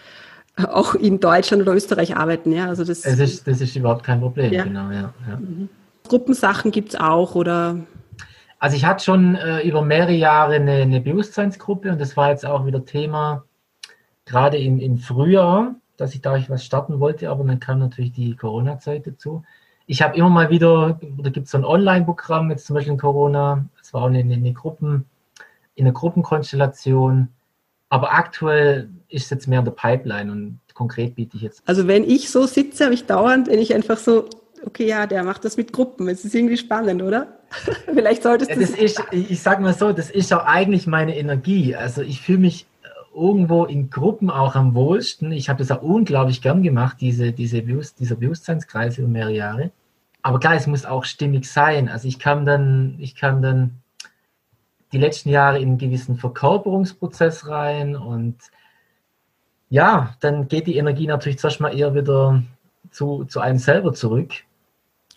auch 0.64 0.94
in 0.94 1.20
Deutschland 1.20 1.62
oder 1.62 1.74
Österreich 1.74 2.16
arbeiten, 2.16 2.52
ja. 2.52 2.66
Also 2.66 2.84
das, 2.84 3.04
es 3.04 3.18
ist, 3.18 3.46
das 3.46 3.60
ist 3.60 3.76
überhaupt 3.76 4.04
kein 4.04 4.20
Problem, 4.20 4.52
ja. 4.52 4.64
genau, 4.64 4.90
ja. 4.90 5.12
ja. 5.28 5.36
Mhm. 5.36 5.68
Gruppensachen 6.08 6.70
gibt 6.70 6.90
es 6.90 7.00
auch, 7.00 7.34
oder? 7.34 7.76
Also 8.58 8.76
ich 8.76 8.84
hatte 8.84 9.04
schon 9.04 9.36
äh, 9.36 9.60
über 9.66 9.82
mehrere 9.82 10.12
Jahre 10.12 10.56
eine, 10.56 10.72
eine 10.72 11.00
Bewusstseinsgruppe 11.00 11.90
und 11.90 12.00
das 12.00 12.16
war 12.16 12.30
jetzt 12.30 12.44
auch 12.44 12.66
wieder 12.66 12.84
Thema 12.84 13.44
gerade 14.26 14.58
im, 14.58 14.78
im 14.78 14.98
Frühjahr, 14.98 15.74
dass 15.96 16.14
ich 16.14 16.20
da 16.20 16.36
ich 16.36 16.48
was 16.48 16.64
starten 16.64 17.00
wollte, 17.00 17.30
aber 17.30 17.44
dann 17.44 17.58
kam 17.58 17.78
natürlich 17.78 18.12
die 18.12 18.36
Corona-Zeit 18.36 19.06
dazu. 19.06 19.42
Ich 19.86 20.02
habe 20.02 20.16
immer 20.16 20.30
mal 20.30 20.50
wieder, 20.50 21.00
da 21.18 21.30
gibt 21.30 21.46
es 21.46 21.50
so 21.50 21.58
ein 21.58 21.64
Online-Programm, 21.64 22.50
jetzt 22.50 22.66
zum 22.66 22.74
Beispiel 22.74 22.92
in 22.92 22.98
Corona, 22.98 23.64
es 23.80 23.92
war 23.92 24.02
auch 24.02 24.06
eine, 24.06 24.20
eine, 24.20 24.52
Gruppen, 24.52 25.06
in 25.74 25.86
einer 25.86 25.92
Gruppenkonstellation, 25.92 27.28
aber 27.88 28.12
aktuell 28.12 28.88
ist 29.10 29.30
jetzt 29.30 29.46
mehr 29.46 29.58
in 29.58 29.64
der 29.64 29.72
Pipeline 29.72 30.32
und 30.32 30.60
konkret 30.74 31.14
biete 31.14 31.36
ich 31.36 31.42
jetzt. 31.42 31.62
Also 31.66 31.86
wenn 31.86 32.08
ich 32.08 32.30
so 32.30 32.46
sitze, 32.46 32.84
habe 32.84 32.94
ich 32.94 33.06
dauernd, 33.06 33.48
wenn 33.48 33.58
ich 33.58 33.74
einfach 33.74 33.98
so, 33.98 34.28
okay, 34.64 34.86
ja, 34.86 35.06
der 35.06 35.22
macht 35.24 35.44
das 35.44 35.56
mit 35.56 35.72
Gruppen, 35.72 36.08
es 36.08 36.24
ist 36.24 36.34
irgendwie 36.34 36.56
spannend, 36.56 37.02
oder? 37.02 37.40
Vielleicht 37.86 38.22
solltest 38.22 38.50
du. 38.50 38.54
Ja, 38.54 38.60
das 38.60 38.70
ist, 38.70 39.02
ich 39.12 39.40
sage 39.42 39.62
mal 39.62 39.74
so, 39.74 39.92
das 39.92 40.10
ist 40.10 40.32
auch 40.32 40.44
eigentlich 40.44 40.86
meine 40.86 41.16
Energie. 41.16 41.74
Also 41.74 42.02
ich 42.02 42.20
fühle 42.20 42.38
mich 42.38 42.66
irgendwo 43.14 43.64
in 43.64 43.90
Gruppen 43.90 44.30
auch 44.30 44.54
am 44.54 44.74
wohlsten. 44.74 45.32
Ich 45.32 45.48
habe 45.48 45.58
das 45.58 45.70
auch 45.70 45.82
unglaublich 45.82 46.42
gern 46.42 46.62
gemacht, 46.62 46.98
diese, 47.00 47.32
diese 47.32 47.62
Bewusst 47.62 47.98
dieser 47.98 48.16
Bewusstseinskreis 48.16 48.98
über 48.98 49.08
mehrere 49.08 49.34
Jahre. 49.34 49.70
Aber 50.22 50.38
klar, 50.38 50.54
es 50.54 50.66
muss 50.66 50.84
auch 50.84 51.04
stimmig 51.04 51.50
sein. 51.50 51.88
Also 51.88 52.06
ich 52.06 52.18
kam 52.18 52.44
dann, 52.44 52.96
ich 52.98 53.16
kam 53.16 53.42
dann 53.42 53.80
die 54.92 54.98
letzten 54.98 55.30
Jahre 55.30 55.58
in 55.58 55.68
einen 55.68 55.78
gewissen 55.78 56.16
Verkörperungsprozess 56.16 57.48
rein 57.48 57.96
und 57.96 58.36
ja, 59.70 60.14
dann 60.20 60.48
geht 60.48 60.66
die 60.66 60.76
Energie 60.76 61.06
natürlich 61.06 61.38
zuerst 61.38 61.60
mal 61.60 61.76
eher 61.76 61.94
wieder 61.94 62.42
zu, 62.90 63.24
zu 63.24 63.40
einem 63.40 63.58
selber 63.58 63.94
zurück. 63.94 64.32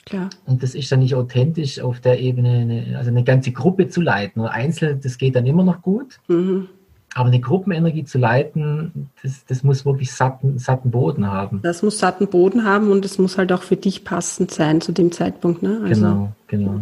Klar. 0.05 0.29
Und 0.45 0.63
das 0.63 0.75
ist 0.75 0.91
dann 0.91 0.99
nicht 0.99 1.15
authentisch 1.15 1.79
auf 1.79 1.99
der 1.99 2.19
Ebene, 2.19 2.59
eine, 2.59 2.97
also 2.97 3.09
eine 3.09 3.23
ganze 3.23 3.51
Gruppe 3.51 3.87
zu 3.87 4.01
leiten. 4.01 4.41
Oder 4.41 4.51
einzeln, 4.51 4.99
das 5.01 5.17
geht 5.17 5.35
dann 5.35 5.45
immer 5.45 5.63
noch 5.63 5.81
gut. 5.81 6.19
Mhm. 6.27 6.67
Aber 7.15 7.29
eine 7.29 7.39
Gruppenenergie 7.39 8.05
zu 8.05 8.17
leiten, 8.17 9.09
das, 9.21 9.45
das 9.45 9.63
muss 9.63 9.85
wirklich 9.85 10.11
satten, 10.11 10.57
satten 10.57 10.91
Boden 10.91 11.27
haben. 11.27 11.61
Das 11.61 11.83
muss 11.83 11.99
satten 11.99 12.27
Boden 12.27 12.65
haben 12.65 12.91
und 12.91 13.05
es 13.05 13.19
muss 13.19 13.37
halt 13.37 13.51
auch 13.53 13.61
für 13.61 13.77
dich 13.77 14.03
passend 14.03 14.51
sein 14.51 14.81
zu 14.81 14.91
dem 14.91 15.11
Zeitpunkt. 15.11 15.61
Ne? 15.61 15.81
Also, 15.83 16.01
genau, 16.01 16.33
genau. 16.47 16.79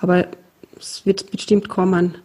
Aber 0.00 0.26
es 0.78 1.04
wird 1.06 1.30
bestimmt 1.30 1.68
kommen, 1.68 2.18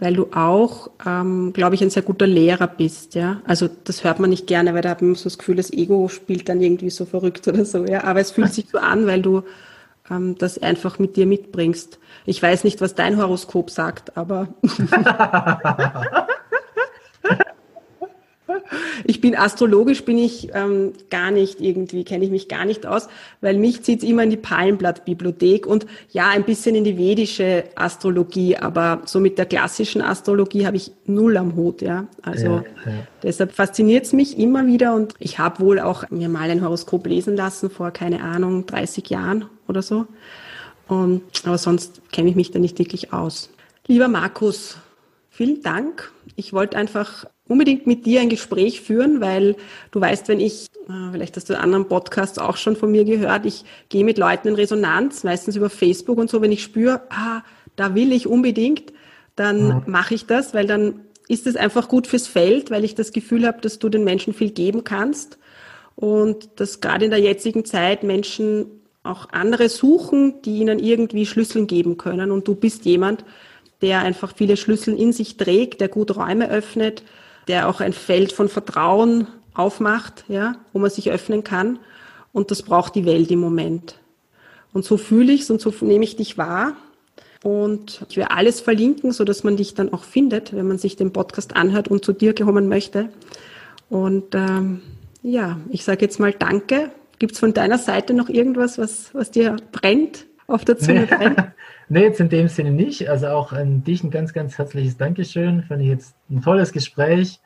weil 0.00 0.14
du 0.14 0.28
auch, 0.32 0.90
ähm, 1.06 1.52
glaube 1.52 1.74
ich, 1.74 1.82
ein 1.82 1.90
sehr 1.90 2.02
guter 2.02 2.26
Lehrer 2.26 2.66
bist. 2.66 3.14
Ja, 3.14 3.40
also 3.44 3.68
das 3.84 4.02
hört 4.02 4.18
man 4.18 4.30
nicht 4.30 4.46
gerne, 4.46 4.74
weil 4.74 4.82
da 4.82 4.90
hat 4.90 5.02
man 5.02 5.14
so 5.14 5.24
das 5.24 5.38
Gefühl, 5.38 5.56
das 5.56 5.72
Ego 5.72 6.08
spielt 6.08 6.48
dann 6.48 6.60
irgendwie 6.60 6.90
so 6.90 7.04
verrückt 7.04 7.46
oder 7.46 7.64
so. 7.64 7.84
Ja, 7.84 8.04
aber 8.04 8.20
es 8.20 8.32
fühlt 8.32 8.52
sich 8.52 8.66
so 8.72 8.78
an, 8.78 9.06
weil 9.06 9.22
du 9.22 9.42
ähm, 10.10 10.36
das 10.38 10.58
einfach 10.58 10.98
mit 10.98 11.16
dir 11.16 11.26
mitbringst. 11.26 11.98
Ich 12.26 12.42
weiß 12.42 12.64
nicht, 12.64 12.80
was 12.80 12.94
dein 12.94 13.18
Horoskop 13.18 13.70
sagt, 13.70 14.16
aber 14.16 14.48
Ich 19.04 19.20
bin 19.20 19.36
astrologisch 19.36 20.04
bin 20.04 20.18
ich 20.18 20.50
ähm, 20.54 20.92
gar 21.10 21.30
nicht 21.30 21.60
irgendwie, 21.60 22.04
kenne 22.04 22.24
ich 22.24 22.30
mich 22.30 22.48
gar 22.48 22.64
nicht 22.64 22.86
aus, 22.86 23.08
weil 23.40 23.56
mich 23.56 23.82
zieht 23.82 24.02
es 24.02 24.08
immer 24.08 24.24
in 24.24 24.30
die 24.30 24.36
Palmblattbibliothek 24.36 25.66
und 25.66 25.86
ja, 26.10 26.28
ein 26.28 26.44
bisschen 26.44 26.74
in 26.74 26.84
die 26.84 26.98
vedische 26.98 27.64
Astrologie, 27.74 28.56
aber 28.56 29.02
so 29.04 29.20
mit 29.20 29.38
der 29.38 29.46
klassischen 29.46 30.02
Astrologie 30.02 30.66
habe 30.66 30.76
ich 30.76 30.92
null 31.06 31.36
am 31.36 31.56
Hut, 31.56 31.82
ja. 31.82 32.06
Also 32.22 32.46
ja, 32.46 32.64
ja. 32.86 32.92
deshalb 33.22 33.52
fasziniert 33.52 34.06
es 34.06 34.12
mich 34.12 34.38
immer 34.38 34.66
wieder 34.66 34.94
und 34.94 35.14
ich 35.18 35.38
habe 35.38 35.60
wohl 35.60 35.80
auch 35.80 36.08
mir 36.10 36.28
mal 36.28 36.50
ein 36.50 36.64
Horoskop 36.64 37.06
lesen 37.06 37.36
lassen 37.36 37.70
vor, 37.70 37.90
keine 37.90 38.22
Ahnung, 38.22 38.66
30 38.66 39.08
Jahren 39.10 39.46
oder 39.68 39.82
so. 39.82 40.06
Und, 40.88 41.22
aber 41.44 41.58
sonst 41.58 42.02
kenne 42.10 42.30
ich 42.30 42.36
mich 42.36 42.50
da 42.50 42.58
nicht 42.58 42.78
wirklich 42.78 43.12
aus. 43.12 43.50
Lieber 43.86 44.08
Markus, 44.08 44.76
vielen 45.30 45.62
Dank. 45.62 46.12
Ich 46.36 46.52
wollte 46.52 46.76
einfach 46.76 47.24
unbedingt 47.48 47.86
mit 47.86 48.06
dir 48.06 48.20
ein 48.20 48.28
Gespräch 48.28 48.80
führen, 48.80 49.20
weil 49.20 49.56
du 49.90 50.00
weißt, 50.00 50.28
wenn 50.28 50.38
ich, 50.38 50.66
äh, 50.88 51.12
vielleicht 51.12 51.36
hast 51.36 51.48
du 51.50 51.58
anderen 51.58 51.88
Podcasts 51.88 52.38
auch 52.38 52.56
schon 52.56 52.76
von 52.76 52.90
mir 52.90 53.04
gehört, 53.04 53.46
ich 53.46 53.64
gehe 53.88 54.04
mit 54.04 54.18
Leuten 54.18 54.48
in 54.48 54.54
Resonanz, 54.54 55.24
meistens 55.24 55.56
über 55.56 55.70
Facebook 55.70 56.18
und 56.18 56.30
so, 56.30 56.42
wenn 56.42 56.52
ich 56.52 56.62
spüre, 56.62 57.02
ah, 57.10 57.42
da 57.76 57.94
will 57.94 58.12
ich 58.12 58.26
unbedingt, 58.26 58.92
dann 59.34 59.68
ja. 59.68 59.82
mache 59.86 60.14
ich 60.14 60.26
das, 60.26 60.54
weil 60.54 60.66
dann 60.66 61.00
ist 61.28 61.46
es 61.46 61.56
einfach 61.56 61.88
gut 61.88 62.06
fürs 62.06 62.26
Feld, 62.26 62.70
weil 62.70 62.84
ich 62.84 62.94
das 62.94 63.12
Gefühl 63.12 63.46
habe, 63.46 63.60
dass 63.60 63.78
du 63.78 63.88
den 63.88 64.04
Menschen 64.04 64.34
viel 64.34 64.50
geben 64.50 64.84
kannst 64.84 65.38
und 65.96 66.48
dass 66.56 66.80
gerade 66.80 67.04
in 67.04 67.10
der 67.10 67.20
jetzigen 67.20 67.64
Zeit 67.64 68.02
Menschen 68.02 68.66
auch 69.02 69.28
andere 69.30 69.68
suchen, 69.68 70.42
die 70.42 70.58
ihnen 70.58 70.78
irgendwie 70.78 71.26
Schlüssel 71.26 71.66
geben 71.66 71.96
können. 71.96 72.30
Und 72.30 72.48
du 72.48 72.54
bist 72.54 72.84
jemand, 72.84 73.24
der 73.82 74.00
einfach 74.00 74.32
viele 74.34 74.56
Schlüssel 74.56 74.98
in 74.98 75.12
sich 75.12 75.36
trägt, 75.36 75.80
der 75.80 75.88
gut 75.88 76.16
Räume 76.16 76.50
öffnet, 76.50 77.02
der 77.48 77.68
auch 77.68 77.80
ein 77.80 77.92
Feld 77.92 78.32
von 78.32 78.48
Vertrauen 78.48 79.26
aufmacht, 79.54 80.24
ja, 80.28 80.56
wo 80.72 80.78
man 80.78 80.90
sich 80.90 81.10
öffnen 81.10 81.44
kann. 81.44 81.78
Und 82.32 82.50
das 82.50 82.62
braucht 82.62 82.94
die 82.94 83.06
Welt 83.06 83.30
im 83.30 83.40
Moment. 83.40 83.96
Und 84.72 84.84
so 84.84 84.96
fühle 84.96 85.32
ich 85.32 85.42
es 85.42 85.50
und 85.50 85.60
so 85.60 85.72
nehme 85.80 86.04
ich 86.04 86.16
dich 86.16 86.38
wahr. 86.38 86.76
Und 87.42 88.04
ich 88.08 88.16
werde 88.16 88.32
alles 88.32 88.60
verlinken, 88.60 89.12
so 89.12 89.24
dass 89.24 89.44
man 89.44 89.56
dich 89.56 89.74
dann 89.74 89.92
auch 89.92 90.04
findet, 90.04 90.54
wenn 90.54 90.68
man 90.68 90.78
sich 90.78 90.96
den 90.96 91.12
Podcast 91.12 91.56
anhört 91.56 91.88
und 91.88 92.04
zu 92.04 92.12
dir 92.12 92.34
kommen 92.34 92.68
möchte. 92.68 93.08
Und 93.88 94.34
ähm, 94.34 94.82
ja, 95.22 95.58
ich 95.70 95.84
sage 95.84 96.02
jetzt 96.02 96.20
mal 96.20 96.32
Danke. 96.32 96.90
Gibt 97.18 97.32
es 97.32 97.38
von 97.38 97.52
deiner 97.52 97.78
Seite 97.78 98.14
noch 98.14 98.28
irgendwas, 98.28 98.78
was, 98.78 99.14
was 99.14 99.30
dir 99.30 99.56
brennt, 99.72 100.26
auf 100.50 100.64
der 100.64 100.76
Zunge 100.76 101.06
nee. 101.18 101.30
nee, 101.88 102.02
jetzt 102.02 102.20
in 102.20 102.28
dem 102.28 102.48
Sinne 102.48 102.70
nicht. 102.70 103.08
Also 103.08 103.28
auch 103.28 103.52
an 103.52 103.84
dich 103.84 104.04
ein 104.04 104.10
ganz, 104.10 104.32
ganz 104.32 104.58
herzliches 104.58 104.96
Dankeschön. 104.96 105.62
Fand 105.62 105.82
ich 105.82 105.88
jetzt 105.88 106.14
ein 106.30 106.42
tolles 106.42 106.72
Gespräch. 106.72 107.40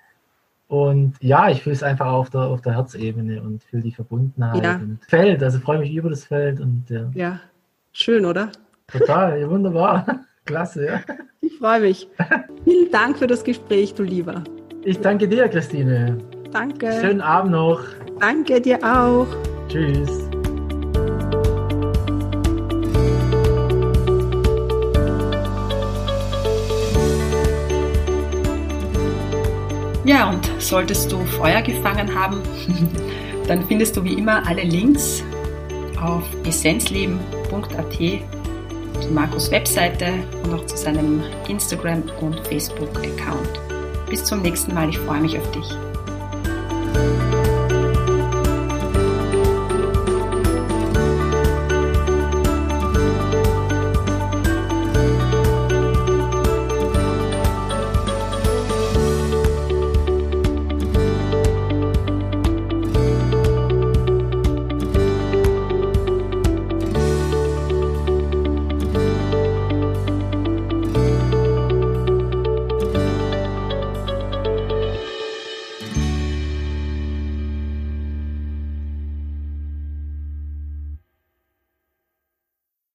Und 0.66 1.14
ja, 1.20 1.50
ich 1.50 1.62
fühle 1.62 1.74
es 1.74 1.82
einfach 1.82 2.06
auf 2.06 2.30
der, 2.30 2.42
auf 2.42 2.62
der 2.62 2.74
Herzebene 2.74 3.42
und 3.42 3.62
fühle 3.64 3.82
die 3.82 3.92
Verbundenheit 3.92 4.64
ja. 4.64 4.76
und 4.76 4.98
Feld. 5.06 5.42
Also 5.42 5.58
freue 5.60 5.78
mich 5.78 5.94
über 5.94 6.10
das 6.10 6.24
Feld. 6.24 6.60
Und, 6.60 6.86
ja. 6.88 7.10
ja, 7.14 7.40
schön, 7.92 8.24
oder? 8.24 8.50
Total, 8.88 9.48
wunderbar. 9.48 10.20
Klasse, 10.44 10.86
ja. 10.86 11.00
Ich 11.40 11.58
freue 11.58 11.80
mich. 11.80 12.08
Vielen 12.64 12.90
Dank 12.90 13.18
für 13.18 13.26
das 13.26 13.44
Gespräch, 13.44 13.94
du 13.94 14.02
Lieber. 14.02 14.42
Ich 14.84 15.00
danke 15.00 15.28
dir, 15.28 15.48
Christine. 15.48 16.18
Danke. 16.52 16.92
Schönen 17.00 17.20
Abend 17.20 17.52
noch. 17.52 17.80
Danke 18.20 18.60
dir 18.60 18.78
auch. 18.82 19.26
Tschüss. 19.68 20.23
Ja, 30.04 30.28
und 30.28 30.50
solltest 30.58 31.10
du 31.10 31.18
Feuer 31.24 31.62
gefangen 31.62 32.14
haben, 32.14 32.42
dann 33.48 33.66
findest 33.66 33.96
du 33.96 34.04
wie 34.04 34.14
immer 34.14 34.46
alle 34.46 34.62
Links 34.62 35.22
auf 36.00 36.22
essenzleben.at 36.46 37.98
zu 39.00 39.10
Markus 39.10 39.50
Webseite 39.50 40.12
und 40.44 40.54
auch 40.54 40.66
zu 40.66 40.76
seinem 40.76 41.22
Instagram- 41.48 42.04
und 42.20 42.38
Facebook-Account. 42.46 43.60
Bis 44.08 44.24
zum 44.24 44.42
nächsten 44.42 44.74
Mal, 44.74 44.90
ich 44.90 44.98
freue 44.98 45.20
mich 45.20 45.38
auf 45.38 45.50
dich. 45.52 45.66